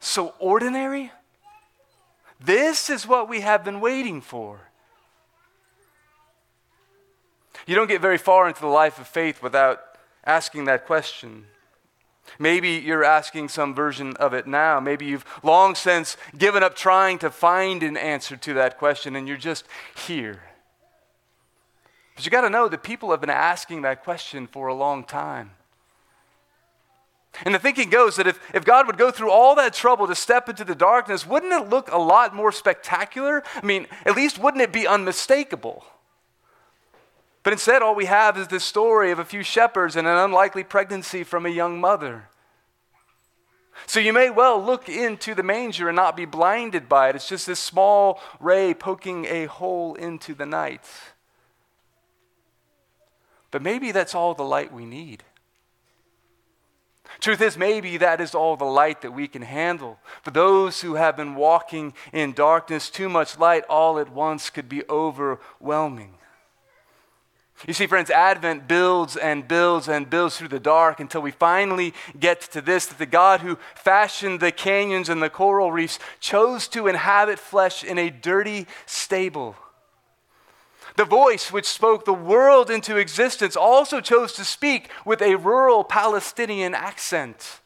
so 0.00 0.34
ordinary. 0.38 1.12
This 2.38 2.90
is 2.90 3.06
what 3.06 3.28
we 3.28 3.40
have 3.40 3.64
been 3.64 3.80
waiting 3.80 4.20
for. 4.20 4.60
You 7.66 7.74
don't 7.74 7.88
get 7.88 8.00
very 8.00 8.18
far 8.18 8.48
into 8.48 8.60
the 8.60 8.66
life 8.66 8.98
of 8.98 9.06
faith 9.06 9.42
without 9.42 9.80
asking 10.24 10.64
that 10.64 10.86
question. 10.86 11.46
Maybe 12.38 12.70
you're 12.70 13.04
asking 13.04 13.48
some 13.48 13.74
version 13.74 14.16
of 14.16 14.34
it 14.34 14.46
now. 14.46 14.80
Maybe 14.80 15.06
you've 15.06 15.24
long 15.42 15.74
since 15.74 16.16
given 16.36 16.62
up 16.62 16.74
trying 16.74 17.18
to 17.18 17.30
find 17.30 17.82
an 17.82 17.96
answer 17.96 18.36
to 18.36 18.54
that 18.54 18.78
question 18.78 19.16
and 19.16 19.28
you're 19.28 19.36
just 19.36 19.64
here. 20.06 20.42
But 22.14 22.24
you 22.24 22.30
got 22.30 22.42
to 22.42 22.50
know 22.50 22.68
that 22.68 22.82
people 22.82 23.10
have 23.10 23.20
been 23.20 23.30
asking 23.30 23.82
that 23.82 24.04
question 24.04 24.46
for 24.46 24.66
a 24.68 24.74
long 24.74 25.04
time. 25.04 25.52
And 27.44 27.54
the 27.54 27.58
thinking 27.58 27.88
goes 27.88 28.16
that 28.16 28.26
if, 28.26 28.38
if 28.54 28.64
God 28.64 28.86
would 28.86 28.98
go 28.98 29.10
through 29.10 29.30
all 29.30 29.54
that 29.54 29.72
trouble 29.72 30.06
to 30.06 30.14
step 30.14 30.48
into 30.48 30.64
the 30.64 30.74
darkness, 30.74 31.26
wouldn't 31.26 31.52
it 31.52 31.70
look 31.70 31.90
a 31.90 31.98
lot 31.98 32.34
more 32.34 32.52
spectacular? 32.52 33.42
I 33.56 33.64
mean, 33.64 33.86
at 34.04 34.14
least 34.14 34.38
wouldn't 34.38 34.62
it 34.62 34.72
be 34.72 34.86
unmistakable? 34.86 35.84
But 37.42 37.54
instead, 37.54 37.82
all 37.82 37.94
we 37.94 38.04
have 38.04 38.38
is 38.38 38.48
this 38.48 38.64
story 38.64 39.10
of 39.10 39.18
a 39.18 39.24
few 39.24 39.42
shepherds 39.42 39.96
and 39.96 40.06
an 40.06 40.16
unlikely 40.16 40.62
pregnancy 40.62 41.24
from 41.24 41.46
a 41.46 41.50
young 41.50 41.80
mother. 41.80 42.28
So 43.86 43.98
you 43.98 44.12
may 44.12 44.30
well 44.30 44.62
look 44.62 44.88
into 44.88 45.34
the 45.34 45.42
manger 45.42 45.88
and 45.88 45.96
not 45.96 46.16
be 46.16 46.24
blinded 46.24 46.88
by 46.88 47.08
it. 47.08 47.16
It's 47.16 47.28
just 47.28 47.46
this 47.46 47.58
small 47.58 48.20
ray 48.38 48.74
poking 48.74 49.24
a 49.24 49.46
hole 49.46 49.94
into 49.94 50.34
the 50.34 50.46
night. 50.46 50.84
But 53.50 53.62
maybe 53.62 53.90
that's 53.90 54.14
all 54.14 54.34
the 54.34 54.44
light 54.44 54.72
we 54.72 54.86
need. 54.86 55.24
Truth 57.22 57.40
is, 57.40 57.56
maybe 57.56 57.98
that 57.98 58.20
is 58.20 58.34
all 58.34 58.56
the 58.56 58.64
light 58.64 59.02
that 59.02 59.12
we 59.12 59.28
can 59.28 59.42
handle. 59.42 60.00
For 60.22 60.32
those 60.32 60.80
who 60.80 60.96
have 60.96 61.16
been 61.16 61.36
walking 61.36 61.94
in 62.12 62.32
darkness, 62.32 62.90
too 62.90 63.08
much 63.08 63.38
light 63.38 63.64
all 63.70 64.00
at 64.00 64.12
once 64.12 64.50
could 64.50 64.68
be 64.68 64.82
overwhelming. 64.90 66.14
You 67.64 67.74
see, 67.74 67.86
friends, 67.86 68.10
Advent 68.10 68.66
builds 68.66 69.16
and 69.16 69.46
builds 69.46 69.88
and 69.88 70.10
builds 70.10 70.36
through 70.36 70.48
the 70.48 70.58
dark 70.58 70.98
until 70.98 71.22
we 71.22 71.30
finally 71.30 71.94
get 72.18 72.40
to 72.40 72.60
this 72.60 72.86
that 72.86 72.98
the 72.98 73.06
God 73.06 73.40
who 73.40 73.56
fashioned 73.76 74.40
the 74.40 74.50
canyons 74.50 75.08
and 75.08 75.22
the 75.22 75.30
coral 75.30 75.70
reefs 75.70 76.00
chose 76.18 76.66
to 76.68 76.88
inhabit 76.88 77.38
flesh 77.38 77.84
in 77.84 77.98
a 77.98 78.10
dirty 78.10 78.66
stable 78.84 79.54
the 80.96 81.04
voice 81.04 81.52
which 81.52 81.66
spoke 81.66 82.04
the 82.04 82.12
world 82.12 82.70
into 82.70 82.96
existence 82.96 83.56
also 83.56 84.00
chose 84.00 84.32
to 84.34 84.44
speak 84.44 84.90
with 85.04 85.22
a 85.22 85.36
rural 85.36 85.84
Palestinian 85.84 86.74
accent. 86.74 87.60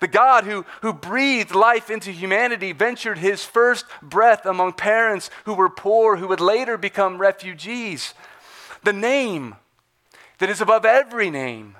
The 0.00 0.08
God 0.08 0.44
who, 0.44 0.66
who 0.82 0.92
breathed 0.92 1.54
life 1.54 1.88
into 1.90 2.10
humanity 2.10 2.72
ventured 2.72 3.18
his 3.18 3.44
first 3.44 3.86
breath 4.02 4.44
among 4.44 4.74
parents 4.74 5.30
who 5.44 5.54
were 5.54 5.70
poor, 5.70 6.16
who 6.16 6.28
would 6.28 6.40
later 6.40 6.76
become 6.76 7.18
refugees. 7.18 8.12
The 8.84 8.92
name 8.92 9.56
that 10.38 10.50
is 10.50 10.60
above 10.60 10.84
every 10.84 11.30
name 11.30 11.76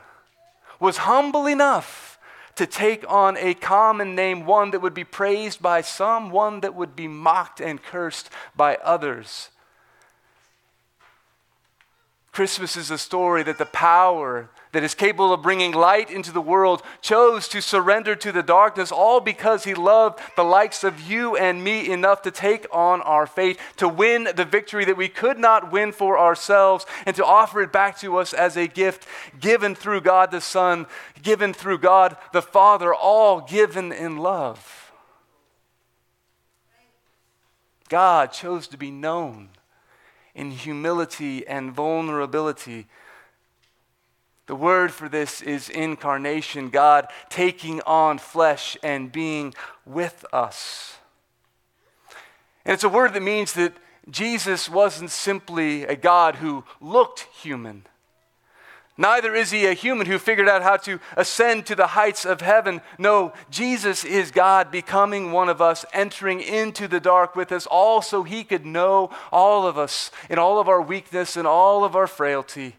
was 0.80 0.98
humble 0.98 1.46
enough 1.46 2.18
to 2.54 2.66
take 2.66 3.04
on 3.10 3.36
a 3.36 3.52
common 3.52 4.14
name, 4.14 4.46
one 4.46 4.70
that 4.70 4.80
would 4.80 4.94
be 4.94 5.04
praised 5.04 5.60
by 5.60 5.82
some, 5.82 6.30
one 6.30 6.60
that 6.60 6.75
would 6.75 6.96
be 6.96 7.06
mocked 7.06 7.60
and 7.60 7.82
cursed 7.82 8.30
by 8.56 8.76
others. 8.76 9.50
Christmas 12.37 12.76
is 12.76 12.90
a 12.90 12.99
story 12.99 13.43
that 13.45 13.57
the 13.57 13.64
power 13.64 14.50
that 14.73 14.85
is 14.85 14.95
capable 14.95 15.33
of 15.33 15.40
bringing 15.40 15.73
light 15.73 16.11
into 16.11 16.31
the 16.31 16.40
world 16.43 16.83
chose 17.00 17.49
to 17.49 17.62
surrender 17.62 18.14
to 18.14 18.31
the 18.31 18.43
darkness, 18.43 18.93
all 18.93 19.21
because 19.21 19.64
he 19.64 19.73
loved 19.73 20.21
the 20.37 20.45
likes 20.45 20.85
of 20.85 21.00
you 21.00 21.35
and 21.35 21.64
me 21.64 21.90
enough 21.90 22.21
to 22.21 22.31
take 22.31 22.66
on 22.71 23.00
our 23.00 23.26
fate, 23.26 23.59
to 23.78 23.88
win 23.88 24.28
the 24.37 24.45
victory 24.45 24.85
that 24.85 24.99
we 24.99 25.09
could 25.09 25.38
not 25.38 25.73
win 25.73 25.93
for 25.93 26.19
ourselves, 26.19 26.85
and 27.07 27.16
to 27.16 27.25
offer 27.25 27.62
it 27.62 27.73
back 27.73 27.99
to 28.00 28.19
us 28.19 28.35
as 28.35 28.55
a 28.55 28.66
gift 28.66 29.09
given 29.40 29.75
through 29.75 30.02
God 30.02 30.31
the 30.31 30.43
Son, 30.43 30.85
given 31.23 31.55
through 31.55 31.78
God 31.78 32.19
the 32.35 32.43
Father, 32.43 32.95
all 32.95 33.40
given 33.40 33.93
in 33.93 34.19
love. 34.19 34.93
God 37.88 38.31
chose 38.31 38.69
to 38.69 38.76
be 38.76 38.90
known 38.90 39.49
in 40.37 40.50
humility 40.50 41.45
and 41.49 41.73
vulnerability. 41.73 42.87
The 44.47 44.55
word 44.55 44.93
for 44.93 45.09
this 45.09 45.43
is 45.43 45.69
incarnation, 45.69 46.69
God 46.69 47.09
taking 47.31 47.81
on 47.81 48.19
flesh 48.19 48.76
and 48.83 49.11
being 49.11 49.55
with 49.85 50.25
us. 50.33 50.99
And 52.64 52.75
it's 52.75 52.85
a 52.85 52.88
word 52.88 53.14
that 53.14 53.23
means 53.23 53.55
that 53.55 53.73
Jesus 54.09 54.69
wasn't 54.69 55.11
simply 55.11 55.85
a 55.85 55.97
God 55.97 56.37
who 56.37 56.64
looked 56.81 57.21
human. 57.43 57.87
Neither 58.99 59.35
is 59.35 59.50
he 59.50 59.67
a 59.67 59.75
human 59.75 60.07
who 60.07 60.19
figured 60.19 60.49
out 60.49 60.62
how 60.62 60.79
to 60.79 60.99
ascend 61.17 61.67
to 61.67 61.75
the 61.75 61.88
heights 61.88 62.25
of 62.25 62.41
heaven. 62.41 62.81
No, 62.99 63.35
Jesus 63.50 64.05
is 64.05 64.31
God 64.31 64.71
becoming 64.71 65.33
one 65.33 65.50
of 65.50 65.61
us, 65.61 65.85
entering 65.93 66.41
into 66.41 66.88
the 66.88 67.00
dark 67.00 67.37
with 67.37 67.53
us, 67.53 67.67
all 67.67 68.00
so 68.00 68.23
he 68.23 68.43
could 68.43 68.65
know 68.65 69.11
all 69.31 69.67
of 69.67 69.76
us 69.76 70.11
in 70.31 70.38
all 70.38 70.59
of 70.59 70.69
our 70.69 70.81
weakness 70.81 71.37
and 71.37 71.47
all 71.47 71.85
of 71.85 71.95
our 71.95 72.07
frailty. 72.07 72.76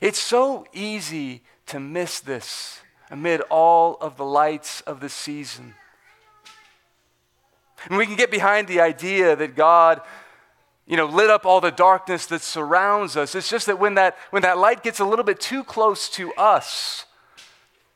It's 0.00 0.20
so 0.20 0.66
easy 0.72 1.42
to 1.66 1.80
miss 1.80 2.20
this 2.20 2.80
amid 3.10 3.40
all 3.42 3.96
of 4.00 4.16
the 4.16 4.24
lights 4.24 4.82
of 4.82 5.00
the 5.00 5.08
season. 5.08 5.74
And 7.88 7.98
we 7.98 8.06
can 8.06 8.16
get 8.16 8.30
behind 8.30 8.68
the 8.68 8.80
idea 8.80 9.36
that 9.36 9.56
God 9.56 10.00
you 10.86 10.96
know, 10.96 11.06
lit 11.06 11.30
up 11.30 11.44
all 11.44 11.60
the 11.60 11.70
darkness 11.70 12.26
that 12.26 12.42
surrounds 12.42 13.16
us. 13.16 13.34
It's 13.34 13.50
just 13.50 13.66
that 13.66 13.78
when 13.78 13.94
that, 13.94 14.16
when 14.30 14.42
that 14.42 14.58
light 14.58 14.82
gets 14.82 15.00
a 15.00 15.04
little 15.04 15.24
bit 15.24 15.40
too 15.40 15.64
close 15.64 16.08
to 16.10 16.32
us, 16.34 17.06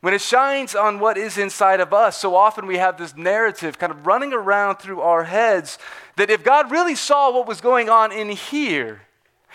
when 0.01 0.15
it 0.15 0.21
shines 0.21 0.75
on 0.75 0.99
what 0.99 1.19
is 1.19 1.37
inside 1.37 1.81
of 1.81 1.93
us, 1.93 2.17
so 2.17 2.35
often 2.35 2.67
we 2.67 2.79
have 2.79 2.97
this 2.97 3.15
narrative 3.17 3.79
kind 3.79 3.93
of 3.93 4.07
running 4.07 4.33
around 4.33 4.77
through 4.77 5.03
our 5.03 5.25
heads 5.25 5.79
that 6.17 6.31
if 6.31 6.43
God 6.43 6.71
really 6.71 6.95
saw 6.95 7.31
what 7.33 7.47
was 7.47 7.61
going 7.61 7.91
on 7.91 8.11
in 8.11 8.31
here, 8.31 9.03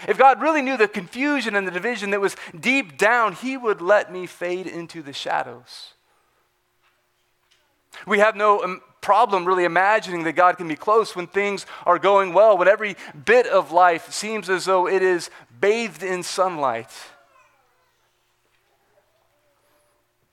if 0.07 0.17
God 0.17 0.41
really 0.41 0.61
knew 0.61 0.77
the 0.77 0.87
confusion 0.87 1.55
and 1.55 1.67
the 1.67 1.71
division 1.71 2.11
that 2.11 2.21
was 2.21 2.35
deep 2.57 2.97
down, 2.97 3.33
He 3.33 3.57
would 3.57 3.81
let 3.81 4.11
me 4.11 4.27
fade 4.27 4.67
into 4.67 5.01
the 5.01 5.13
shadows. 5.13 5.93
We 8.05 8.19
have 8.19 8.35
no 8.35 8.81
problem 9.05 9.45
really 9.45 9.65
imagining 9.65 10.23
that 10.23 10.33
God 10.33 10.57
can 10.57 10.67
be 10.67 10.75
close 10.75 11.15
when 11.15 11.27
things 11.27 11.67
are 11.85 11.99
going 11.99 12.33
well, 12.33 12.57
when 12.57 12.67
every 12.67 12.95
bit 13.23 13.45
of 13.45 13.71
life 13.71 14.11
seems 14.11 14.49
as 14.49 14.65
though 14.65 14.87
it 14.87 15.03
is 15.03 15.29
bathed 15.61 16.01
in 16.01 16.23
sunlight. 16.23 16.89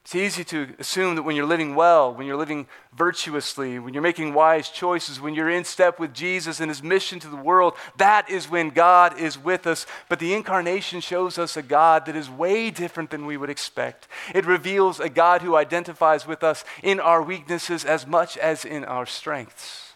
It's 0.03 0.17
easy 0.17 0.43
to 0.45 0.75
assume 0.81 1.15
that 1.15 1.23
when 1.23 1.37
you're 1.37 1.47
living 1.47 1.77
well, 1.77 2.13
when 2.13 2.27
you're 2.27 2.37
living 2.37 2.67
virtuously, 2.93 3.79
when 3.79 3.95
you're 3.95 4.03
making 4.03 4.35
wise 4.35 4.69
choices, 4.69 5.21
when 5.21 5.33
you're 5.33 5.49
in 5.49 5.65
step 5.65 6.01
with 6.01 6.13
Jesus 6.13 6.59
and 6.59 6.69
his 6.69 6.83
mission 6.83 7.21
to 7.21 7.29
the 7.29 7.37
world, 7.37 7.75
that 7.99 8.29
is 8.29 8.51
when 8.51 8.71
God 8.71 9.17
is 9.19 9.39
with 9.39 9.65
us. 9.65 9.87
But 10.09 10.19
the 10.19 10.35
incarnation 10.35 11.01
shows 11.01 11.39
us 11.39 11.57
a 11.57 11.63
God 11.63 12.07
that 12.07 12.17
is 12.17 12.29
way 12.29 12.71
different 12.71 13.11
than 13.11 13.27
we 13.27 13.37
would 13.37 13.49
expect. 13.49 14.09
It 14.35 14.45
reveals 14.45 14.99
a 14.99 15.09
God 15.09 15.41
who 15.41 15.55
identifies 15.55 16.27
with 16.27 16.43
us 16.43 16.65
in 16.83 16.99
our 16.99 17.23
weaknesses 17.23 17.85
as 17.85 18.05
much 18.05 18.37
as 18.37 18.65
in 18.65 18.85
our 18.85 19.07
strengths. 19.07 19.92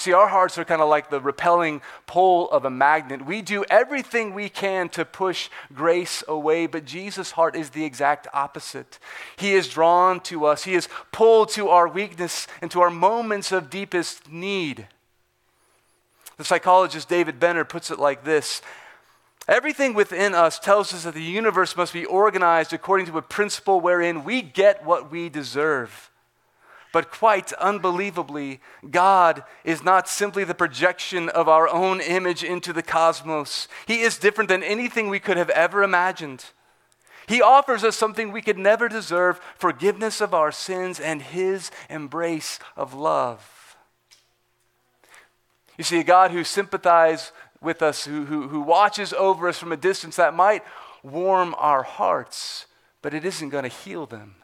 See, 0.00 0.14
our 0.14 0.28
hearts 0.28 0.56
are 0.56 0.64
kind 0.64 0.80
of 0.80 0.88
like 0.88 1.10
the 1.10 1.20
repelling 1.20 1.82
pole 2.06 2.48
of 2.48 2.64
a 2.64 2.70
magnet. 2.70 3.26
We 3.26 3.42
do 3.42 3.66
everything 3.68 4.32
we 4.32 4.48
can 4.48 4.88
to 4.90 5.04
push 5.04 5.50
grace 5.74 6.24
away, 6.26 6.66
but 6.66 6.86
Jesus' 6.86 7.32
heart 7.32 7.54
is 7.54 7.70
the 7.70 7.84
exact 7.84 8.26
opposite. 8.32 8.98
He 9.36 9.52
is 9.52 9.68
drawn 9.68 10.20
to 10.20 10.46
us, 10.46 10.64
He 10.64 10.74
is 10.74 10.88
pulled 11.12 11.50
to 11.50 11.68
our 11.68 11.86
weakness 11.86 12.46
and 12.62 12.70
to 12.70 12.80
our 12.80 12.88
moments 12.88 13.52
of 13.52 13.68
deepest 13.68 14.32
need. 14.32 14.88
The 16.38 16.44
psychologist 16.44 17.10
David 17.10 17.38
Benner 17.38 17.66
puts 17.66 17.90
it 17.90 17.98
like 17.98 18.24
this 18.24 18.62
Everything 19.46 19.92
within 19.92 20.34
us 20.34 20.58
tells 20.58 20.94
us 20.94 21.04
that 21.04 21.12
the 21.12 21.22
universe 21.22 21.76
must 21.76 21.92
be 21.92 22.06
organized 22.06 22.72
according 22.72 23.04
to 23.06 23.18
a 23.18 23.22
principle 23.22 23.80
wherein 23.80 24.24
we 24.24 24.40
get 24.40 24.82
what 24.82 25.10
we 25.10 25.28
deserve. 25.28 26.09
But 26.92 27.10
quite 27.10 27.52
unbelievably, 27.54 28.60
God 28.90 29.44
is 29.64 29.84
not 29.84 30.08
simply 30.08 30.42
the 30.42 30.54
projection 30.54 31.28
of 31.28 31.48
our 31.48 31.68
own 31.68 32.00
image 32.00 32.42
into 32.42 32.72
the 32.72 32.82
cosmos. 32.82 33.68
He 33.86 34.00
is 34.00 34.18
different 34.18 34.48
than 34.48 34.62
anything 34.62 35.08
we 35.08 35.20
could 35.20 35.36
have 35.36 35.50
ever 35.50 35.82
imagined. 35.82 36.46
He 37.28 37.40
offers 37.40 37.84
us 37.84 37.96
something 37.96 38.32
we 38.32 38.42
could 38.42 38.58
never 38.58 38.88
deserve 38.88 39.40
forgiveness 39.56 40.20
of 40.20 40.34
our 40.34 40.50
sins 40.50 40.98
and 40.98 41.22
His 41.22 41.70
embrace 41.88 42.58
of 42.76 42.92
love. 42.92 43.76
You 45.78 45.84
see, 45.84 46.00
a 46.00 46.04
God 46.04 46.32
who 46.32 46.42
sympathizes 46.42 47.30
with 47.60 47.82
us, 47.82 48.04
who, 48.04 48.24
who, 48.24 48.48
who 48.48 48.60
watches 48.60 49.12
over 49.12 49.48
us 49.48 49.58
from 49.58 49.70
a 49.70 49.76
distance, 49.76 50.16
that 50.16 50.34
might 50.34 50.64
warm 51.04 51.54
our 51.56 51.84
hearts, 51.84 52.66
but 53.00 53.14
it 53.14 53.24
isn't 53.24 53.50
going 53.50 53.62
to 53.62 53.68
heal 53.68 54.06
them. 54.06 54.34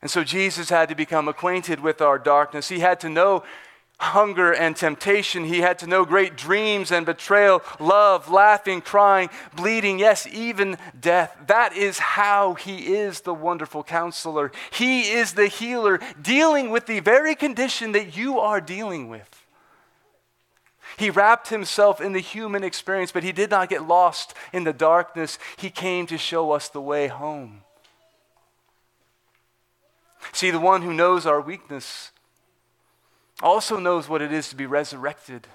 And 0.00 0.10
so 0.10 0.22
Jesus 0.22 0.70
had 0.70 0.88
to 0.88 0.94
become 0.94 1.28
acquainted 1.28 1.80
with 1.80 2.00
our 2.00 2.18
darkness. 2.18 2.68
He 2.68 2.78
had 2.78 3.00
to 3.00 3.08
know 3.08 3.42
hunger 4.00 4.52
and 4.52 4.76
temptation. 4.76 5.44
He 5.44 5.60
had 5.60 5.78
to 5.80 5.86
know 5.86 6.04
great 6.04 6.36
dreams 6.36 6.92
and 6.92 7.04
betrayal, 7.04 7.62
love, 7.80 8.30
laughing, 8.30 8.80
crying, 8.80 9.28
bleeding, 9.56 9.98
yes, 9.98 10.26
even 10.28 10.78
death. 10.98 11.36
That 11.48 11.76
is 11.76 11.98
how 11.98 12.54
he 12.54 12.94
is 12.94 13.22
the 13.22 13.34
wonderful 13.34 13.82
counselor. 13.82 14.52
He 14.70 15.10
is 15.10 15.32
the 15.32 15.48
healer, 15.48 15.98
dealing 16.20 16.70
with 16.70 16.86
the 16.86 17.00
very 17.00 17.34
condition 17.34 17.92
that 17.92 18.16
you 18.16 18.38
are 18.38 18.60
dealing 18.60 19.08
with. 19.08 19.28
He 20.96 21.10
wrapped 21.10 21.48
himself 21.48 22.00
in 22.00 22.12
the 22.12 22.20
human 22.20 22.64
experience, 22.64 23.12
but 23.12 23.24
he 23.24 23.32
did 23.32 23.50
not 23.50 23.68
get 23.68 23.86
lost 23.86 24.34
in 24.52 24.64
the 24.64 24.72
darkness. 24.72 25.38
He 25.56 25.70
came 25.70 26.06
to 26.06 26.18
show 26.18 26.52
us 26.52 26.68
the 26.68 26.80
way 26.80 27.08
home. 27.08 27.62
See, 30.32 30.50
the 30.50 30.60
one 30.60 30.82
who 30.82 30.92
knows 30.92 31.26
our 31.26 31.40
weakness 31.40 32.10
also 33.42 33.78
knows 33.78 34.08
what 34.08 34.22
it 34.22 34.32
is 34.32 34.48
to 34.48 34.56
be 34.56 34.66
resurrected, 34.66 35.46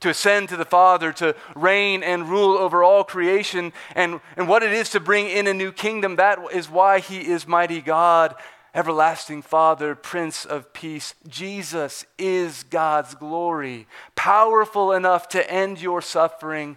to 0.00 0.10
ascend 0.10 0.48
to 0.48 0.56
the 0.56 0.64
Father, 0.64 1.12
to 1.12 1.34
reign 1.54 2.02
and 2.02 2.28
rule 2.28 2.56
over 2.56 2.82
all 2.82 3.04
creation, 3.04 3.72
and, 3.94 4.20
and 4.36 4.48
what 4.48 4.62
it 4.62 4.72
is 4.72 4.90
to 4.90 5.00
bring 5.00 5.28
in 5.28 5.46
a 5.46 5.54
new 5.54 5.72
kingdom. 5.72 6.16
That 6.16 6.38
is 6.52 6.70
why 6.70 7.00
he 7.00 7.20
is 7.20 7.46
mighty 7.46 7.80
God, 7.80 8.34
everlasting 8.74 9.42
Father, 9.42 9.94
Prince 9.94 10.44
of 10.44 10.72
Peace. 10.72 11.14
Jesus 11.28 12.04
is 12.18 12.62
God's 12.64 13.14
glory, 13.14 13.86
powerful 14.14 14.92
enough 14.92 15.28
to 15.30 15.50
end 15.50 15.80
your 15.80 16.02
suffering, 16.02 16.76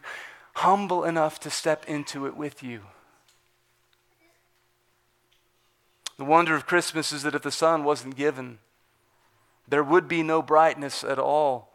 humble 0.56 1.04
enough 1.04 1.40
to 1.42 1.50
step 1.50 1.86
into 1.88 2.26
it 2.26 2.36
with 2.36 2.64
you. 2.64 2.82
The 6.20 6.26
wonder 6.26 6.54
of 6.54 6.68
Christmas 6.68 7.14
is 7.14 7.24
that 7.24 7.34
if 7.34 7.44
the 7.44 7.50
sun 7.50 7.86
wasn't 7.86 8.18
given, 8.18 8.60
there 9.70 9.86
would 9.86 10.10
be 10.10 10.22
no 10.22 10.42
brightness 10.42 11.02
at 11.02 11.18
all. 11.18 11.74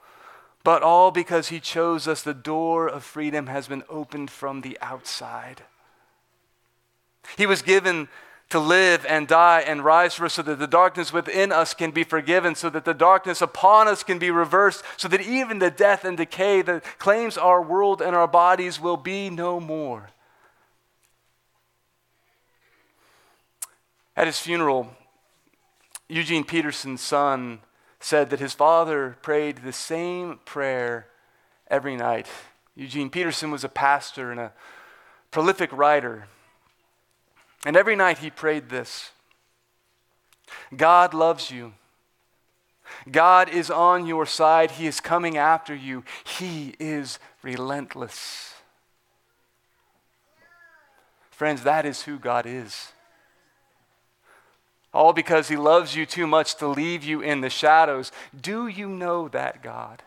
But 0.63 0.83
all 0.83 1.11
because 1.11 1.49
he 1.49 1.61
chose 1.61 2.07
us, 2.07 2.21
the 2.21 2.35
door 2.35 2.87
of 2.87 3.05
freedom 3.05 3.47
has 3.47 3.69
been 3.69 3.85
opened 3.89 4.31
from 4.31 4.61
the 4.61 4.77
outside. 4.83 5.63
He 7.39 7.47
was 7.47 7.63
given 7.63 8.09
to 8.51 8.59
live 8.59 9.07
and 9.07 9.27
die 9.27 9.61
and 9.67 9.83
rise 9.83 10.13
for 10.13 10.27
us 10.27 10.35
so 10.35 10.43
that 10.43 10.59
the 10.59 10.67
darkness 10.67 11.11
within 11.11 11.51
us 11.51 11.73
can 11.73 11.91
be 11.91 12.05
forgiven, 12.05 12.55
so 12.55 12.69
that 12.69 12.85
the 12.85 12.93
darkness 12.93 13.41
upon 13.41 13.89
us 13.89 14.03
can 14.03 14.19
be 14.19 14.31
reversed, 14.31 14.85
so 14.99 15.09
that 15.09 15.23
even 15.23 15.59
the 15.59 15.71
death 15.71 16.05
and 16.05 16.19
decay 16.19 16.61
that 16.61 16.85
claims 16.99 17.39
our 17.39 17.63
world 17.63 18.03
and 18.03 18.15
our 18.15 18.29
bodies 18.29 18.79
will 18.79 18.99
be 18.99 19.31
no 19.31 19.59
more. 19.59 20.11
At 24.17 24.27
his 24.27 24.39
funeral, 24.39 24.91
Eugene 26.09 26.45
Peterson's 26.45 27.01
son 27.01 27.61
said 27.99 28.31
that 28.31 28.41
his 28.41 28.53
father 28.53 29.17
prayed 29.23 29.59
the 29.59 29.73
same 29.73 30.39
prayer 30.45 31.09
every 31.69 31.97
night. 31.97 32.29
Eugene 32.77 33.11
Peterson 33.11 33.51
was 33.51 33.65
a 33.65 33.69
pastor 33.69 34.31
and 34.31 34.39
a 34.39 34.53
prolific 35.31 35.73
writer. 35.73 36.27
And 37.65 37.77
every 37.77 37.97
night 37.97 38.19
he 38.19 38.31
prayed 38.31 38.69
this 38.69 39.11
God 40.77 41.15
loves 41.15 41.51
you. 41.51 41.73
God 43.11 43.49
is 43.49 43.71
on 43.71 44.07
your 44.07 44.27
side. 44.27 44.73
He 44.73 44.87
is 44.87 45.01
coming 45.01 45.37
after 45.37 45.75
you. 45.75 46.05
He 46.25 46.75
is 46.79 47.19
relentless. 47.43 48.55
Friends, 51.31 51.63
that 51.65 51.85
is 51.85 52.03
who 52.03 52.19
God 52.19 52.47
is. 52.47 52.93
All 54.95 55.13
because 55.13 55.49
He 55.49 55.57
loves 55.57 55.95
you 55.95 56.07
too 56.07 56.27
much 56.27 56.55
to 56.57 56.69
leave 56.69 57.05
you 57.05 57.21
in 57.21 57.43
the 57.43 57.51
shadows. 57.51 58.13
Do 58.41 58.69
you 58.69 58.89
know 58.89 59.29
that 59.29 59.63
God? 59.63 60.03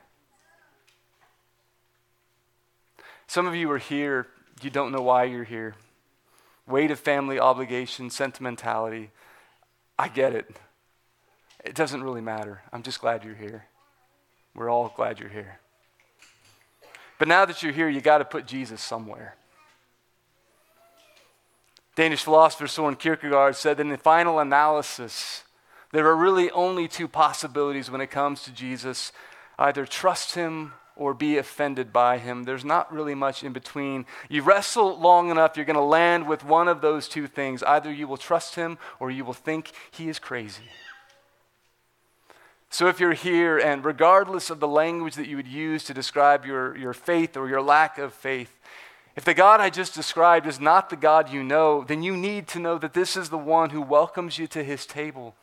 Some 3.28 3.46
of 3.46 3.56
you 3.56 3.70
are 3.72 3.78
here, 3.78 4.28
you 4.62 4.70
don't 4.70 4.94
know 4.94 5.02
why 5.02 5.26
you're 5.26 5.44
here. 5.44 5.76
Weight 6.66 6.90
of 6.90 7.00
family 7.00 7.40
obligation, 7.40 8.10
sentimentality. 8.10 9.12
I 10.00 10.08
get 10.08 10.34
it. 10.34 10.50
It 11.64 11.76
doesn't 11.76 12.04
really 12.04 12.22
matter. 12.22 12.62
I'm 12.72 12.84
just 12.84 13.02
glad 13.02 13.24
you're 13.24 13.36
here. 13.36 13.66
We're 14.56 14.70
all 14.70 14.94
glad 14.96 15.20
you're 15.20 15.30
here. 15.30 15.60
But 17.20 17.28
now 17.28 17.46
that 17.46 17.62
you're 17.62 17.74
here, 17.74 17.90
you 17.90 18.00
got 18.00 18.20
to 18.20 18.26
put 18.26 18.46
Jesus 18.46 18.82
somewhere. 18.82 19.36
Danish 21.98 22.24
philosopher 22.24 22.68
Soren 22.68 22.96
Kierkegaard 22.96 23.56
said 23.56 23.78
that 23.78 23.82
in 23.82 23.90
the 23.90 23.98
final 23.98 24.38
analysis, 24.38 25.44
there 25.92 26.06
are 26.06 26.16
really 26.16 26.52
only 26.52 26.88
two 26.88 27.08
possibilities 27.08 27.90
when 27.90 28.02
it 28.02 28.12
comes 28.12 28.44
to 28.44 28.52
Jesus 28.52 29.12
either 29.58 29.84
trust 29.84 30.36
him 30.36 30.74
or 30.96 31.16
be 31.16 31.40
offended 31.40 31.92
by 31.92 32.20
him. 32.20 32.44
There's 32.44 32.64
not 32.64 32.94
really 32.94 33.16
much 33.16 33.44
in 33.44 33.52
between. 33.52 34.06
You 34.30 34.44
wrestle 34.44 35.00
long 35.00 35.32
enough, 35.32 35.58
you're 35.58 35.66
going 35.66 35.76
to 35.76 35.82
land 35.82 36.28
with 36.28 36.46
one 36.46 36.68
of 36.68 36.82
those 36.82 37.08
two 37.08 37.26
things. 37.26 37.64
Either 37.64 37.92
you 37.92 38.08
will 38.08 38.16
trust 38.16 38.54
him 38.54 38.78
or 39.00 39.10
you 39.10 39.26
will 39.26 39.34
think 39.34 39.72
he 39.90 40.08
is 40.08 40.20
crazy. 40.20 40.70
So 42.70 42.88
if 42.90 43.00
you're 43.00 43.14
here 43.14 43.58
and 43.58 43.84
regardless 43.84 44.52
of 44.52 44.60
the 44.60 44.68
language 44.68 45.16
that 45.16 45.28
you 45.28 45.36
would 45.38 45.48
use 45.48 45.84
to 45.86 45.96
describe 45.96 46.46
your, 46.46 46.78
your 46.78 46.94
faith 46.94 47.36
or 47.36 47.50
your 47.50 47.62
lack 47.62 47.98
of 47.98 48.14
faith, 48.14 48.54
if 49.18 49.26
the 49.26 49.34
God 49.34 49.60
I 49.60 49.72
just 49.72 49.96
described 49.96 50.46
is 50.46 50.60
not 50.60 50.92
the 50.92 50.96
God 50.96 51.32
you 51.32 51.44
know, 51.44 51.84
then 51.84 52.04
you 52.04 52.16
need 52.16 52.48
to 52.50 52.60
know 52.60 52.78
that 52.78 52.94
this 52.94 53.18
is 53.18 53.30
the 53.30 53.38
one 53.38 53.72
who 53.72 53.82
welcomes 53.82 54.38
you 54.38 54.46
to 54.46 54.64
his 54.64 54.86
table, 54.86 55.36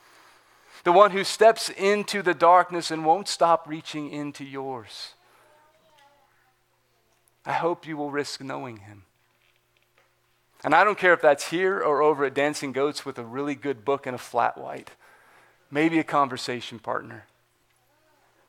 the 0.85 0.93
one 0.93 1.11
who 1.11 1.25
steps 1.25 1.71
into 1.71 2.23
the 2.23 2.35
darkness 2.35 2.93
and 2.93 3.05
won't 3.05 3.27
stop 3.27 3.67
reaching 3.67 4.13
into 4.13 4.45
yours. 4.45 5.15
I 7.45 7.55
hope 7.55 7.85
you 7.85 7.97
will 7.97 8.13
risk 8.13 8.41
knowing 8.41 8.77
him. 8.77 9.03
And 10.63 10.73
I 10.73 10.85
don't 10.85 10.97
care 10.97 11.13
if 11.13 11.21
that's 11.21 11.51
here 11.51 11.81
or 11.81 12.01
over 12.01 12.25
at 12.25 12.35
Dancing 12.35 12.71
Goats 12.71 13.05
with 13.05 13.19
a 13.19 13.25
really 13.25 13.57
good 13.57 13.85
book 13.85 14.07
and 14.07 14.15
a 14.15 14.19
flat 14.19 14.57
white, 14.57 14.93
maybe 15.69 15.99
a 15.99 16.05
conversation 16.05 16.79
partner. 16.79 17.27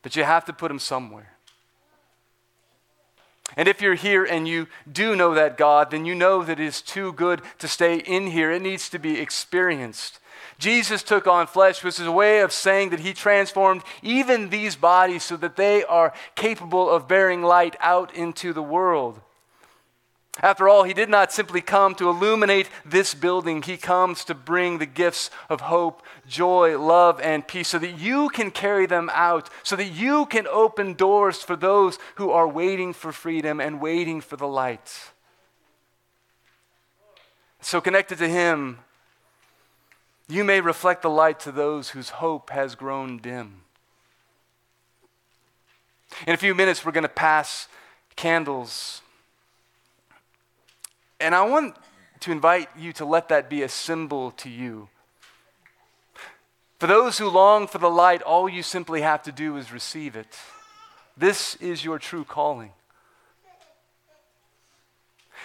But 0.03 0.15
you 0.15 0.23
have 0.23 0.45
to 0.45 0.53
put 0.53 0.69
him 0.69 0.77
somewhere. 0.77 1.34
And 3.57 3.67
if 3.67 3.81
you're 3.81 3.95
here 3.95 4.25
and 4.25 4.47
you 4.47 4.67
do 4.91 5.15
know 5.15 5.33
that 5.33 5.57
God, 5.57 5.91
then 5.91 6.05
you 6.05 6.15
know 6.15 6.43
that 6.43 6.59
it 6.59 6.65
is 6.65 6.81
too 6.81 7.13
good 7.13 7.41
to 7.59 7.67
stay 7.67 7.97
in 7.97 8.27
here. 8.27 8.51
It 8.51 8.61
needs 8.61 8.89
to 8.89 8.99
be 8.99 9.19
experienced. 9.19 10.19
Jesus 10.57 11.03
took 11.03 11.27
on 11.27 11.47
flesh, 11.47 11.83
which 11.83 11.99
is 11.99 12.07
a 12.07 12.11
way 12.11 12.39
of 12.39 12.51
saying 12.51 12.89
that 12.89 13.01
he 13.01 13.13
transformed 13.13 13.83
even 14.01 14.49
these 14.49 14.75
bodies 14.75 15.23
so 15.23 15.37
that 15.37 15.55
they 15.55 15.83
are 15.83 16.13
capable 16.35 16.89
of 16.89 17.07
bearing 17.07 17.41
light 17.41 17.75
out 17.79 18.13
into 18.13 18.53
the 18.53 18.63
world. 18.63 19.21
After 20.41 20.67
all, 20.67 20.83
he 20.83 20.93
did 20.93 21.09
not 21.09 21.31
simply 21.31 21.61
come 21.61 21.95
to 21.95 22.09
illuminate 22.09 22.69
this 22.85 23.13
building. 23.13 23.61
He 23.61 23.77
comes 23.77 24.25
to 24.25 24.35
bring 24.35 24.77
the 24.77 24.85
gifts 24.85 25.29
of 25.49 25.61
hope, 25.61 26.03
joy, 26.27 26.77
love, 26.77 27.21
and 27.21 27.47
peace 27.47 27.69
so 27.69 27.79
that 27.79 27.97
you 27.97 28.27
can 28.29 28.51
carry 28.51 28.85
them 28.85 29.09
out, 29.13 29.49
so 29.63 29.77
that 29.77 29.85
you 29.85 30.25
can 30.25 30.45
open 30.47 30.93
doors 30.93 31.41
for 31.41 31.55
those 31.55 31.97
who 32.15 32.31
are 32.31 32.47
waiting 32.47 32.91
for 32.91 33.13
freedom 33.13 33.61
and 33.61 33.79
waiting 33.79 34.19
for 34.19 34.35
the 34.35 34.47
light. 34.47 35.11
So, 37.61 37.79
connected 37.79 38.17
to 38.17 38.27
him, 38.27 38.79
you 40.27 40.43
may 40.43 40.59
reflect 40.59 41.01
the 41.01 41.09
light 41.09 41.39
to 41.41 41.51
those 41.51 41.89
whose 41.89 42.09
hope 42.09 42.49
has 42.49 42.75
grown 42.75 43.19
dim. 43.19 43.61
In 46.27 46.33
a 46.33 46.37
few 46.37 46.53
minutes, 46.53 46.85
we're 46.85 46.91
going 46.91 47.03
to 47.03 47.09
pass 47.09 47.67
candles. 48.15 49.01
And 51.19 51.33
I 51.33 51.43
want 51.43 51.75
to 52.21 52.31
invite 52.31 52.69
you 52.77 52.93
to 52.93 53.05
let 53.05 53.29
that 53.29 53.49
be 53.49 53.63
a 53.63 53.69
symbol 53.69 54.31
to 54.31 54.49
you. 54.49 54.89
For 56.79 56.87
those 56.87 57.17
who 57.17 57.29
long 57.29 57.67
for 57.67 57.77
the 57.77 57.89
light, 57.89 58.21
all 58.21 58.49
you 58.49 58.61
simply 58.61 59.01
have 59.01 59.23
to 59.23 59.31
do 59.31 59.57
is 59.57 59.71
receive 59.71 60.15
it. 60.15 60.37
This 61.17 61.55
is 61.55 61.85
your 61.85 61.99
true 61.99 62.25
calling. 62.25 62.71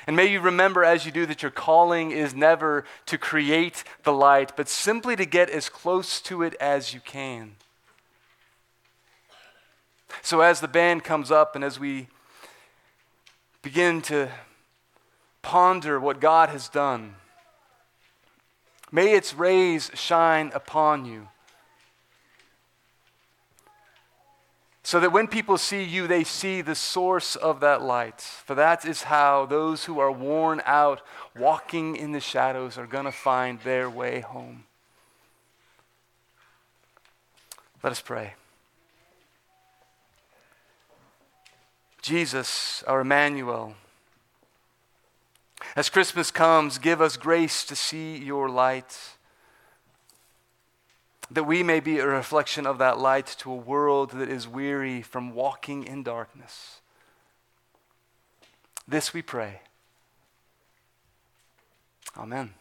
And 0.06 0.16
may 0.16 0.26
you 0.26 0.40
remember 0.40 0.85
as 0.85 1.04
you 1.04 1.12
do 1.12 1.26
that 1.26 1.42
your 1.42 1.50
calling 1.50 2.11
is 2.11 2.35
never 2.35 2.85
to 3.06 3.18
create 3.18 3.85
the 4.02 4.12
light, 4.12 4.56
but 4.56 4.68
simply 4.68 5.14
to 5.16 5.26
get 5.26 5.50
as 5.50 5.68
close 5.68 6.20
to 6.22 6.42
it 6.42 6.54
as 6.54 6.94
you 6.94 7.00
can. 7.00 7.56
So, 10.22 10.40
as 10.40 10.61
the 10.61 10.68
band 10.68 11.04
comes 11.04 11.30
up 11.30 11.54
and 11.54 11.62
as 11.62 11.78
we 11.78 12.09
begin 13.62 14.02
to 14.02 14.28
ponder 15.42 15.98
what 15.98 16.20
God 16.20 16.48
has 16.48 16.68
done, 16.68 17.14
may 18.92 19.12
its 19.12 19.35
rays 19.35 19.90
shine 19.94 20.50
upon 20.55 21.05
you. 21.05 21.29
So 24.83 24.98
that 24.98 25.12
when 25.12 25.29
people 25.29 25.57
see 25.57 25.85
you, 25.85 26.07
they 26.09 26.24
see 26.24 26.62
the 26.62 26.74
source 26.74 27.37
of 27.37 27.61
that 27.61 27.81
light. 27.81 28.20
For 28.20 28.57
that 28.57 28.85
is 28.85 29.03
how 29.03 29.46
those 29.46 29.85
who 29.85 30.00
are 30.00 30.11
worn 30.11 30.62
out, 30.66 31.03
walking 31.38 31.94
in 31.94 32.11
the 32.11 32.18
shadows, 32.18 32.76
are 32.76 32.87
going 32.87 33.05
to 33.05 33.12
find 33.12 33.61
their 33.61 33.88
way 33.88 34.20
home. 34.20 34.64
Let 37.85 37.92
us 37.92 38.00
pray. 38.00 38.35
Jesus, 42.03 42.83
our 42.87 43.03
Emmanuel, 43.03 43.74
as 45.76 45.88
Christmas 45.88 46.30
comes, 46.30 46.78
give 46.78 47.00
us 47.00 47.16
grace 47.16 47.64
to 47.64 47.76
see 47.76 48.16
your 48.16 48.48
light 48.48 48.96
that 51.30 51.44
we 51.44 51.62
may 51.62 51.80
be 51.80 51.98
a 51.98 52.06
reflection 52.06 52.66
of 52.66 52.78
that 52.78 52.98
light 52.98 53.26
to 53.38 53.52
a 53.52 53.56
world 53.56 54.11
that 54.11 54.28
is 54.28 54.48
weary 54.48 55.00
from 55.00 55.33
walking 55.33 55.85
in 55.85 56.02
darkness. 56.02 56.80
This 58.88 59.14
we 59.14 59.22
pray. 59.22 59.61
Amen. 62.16 62.54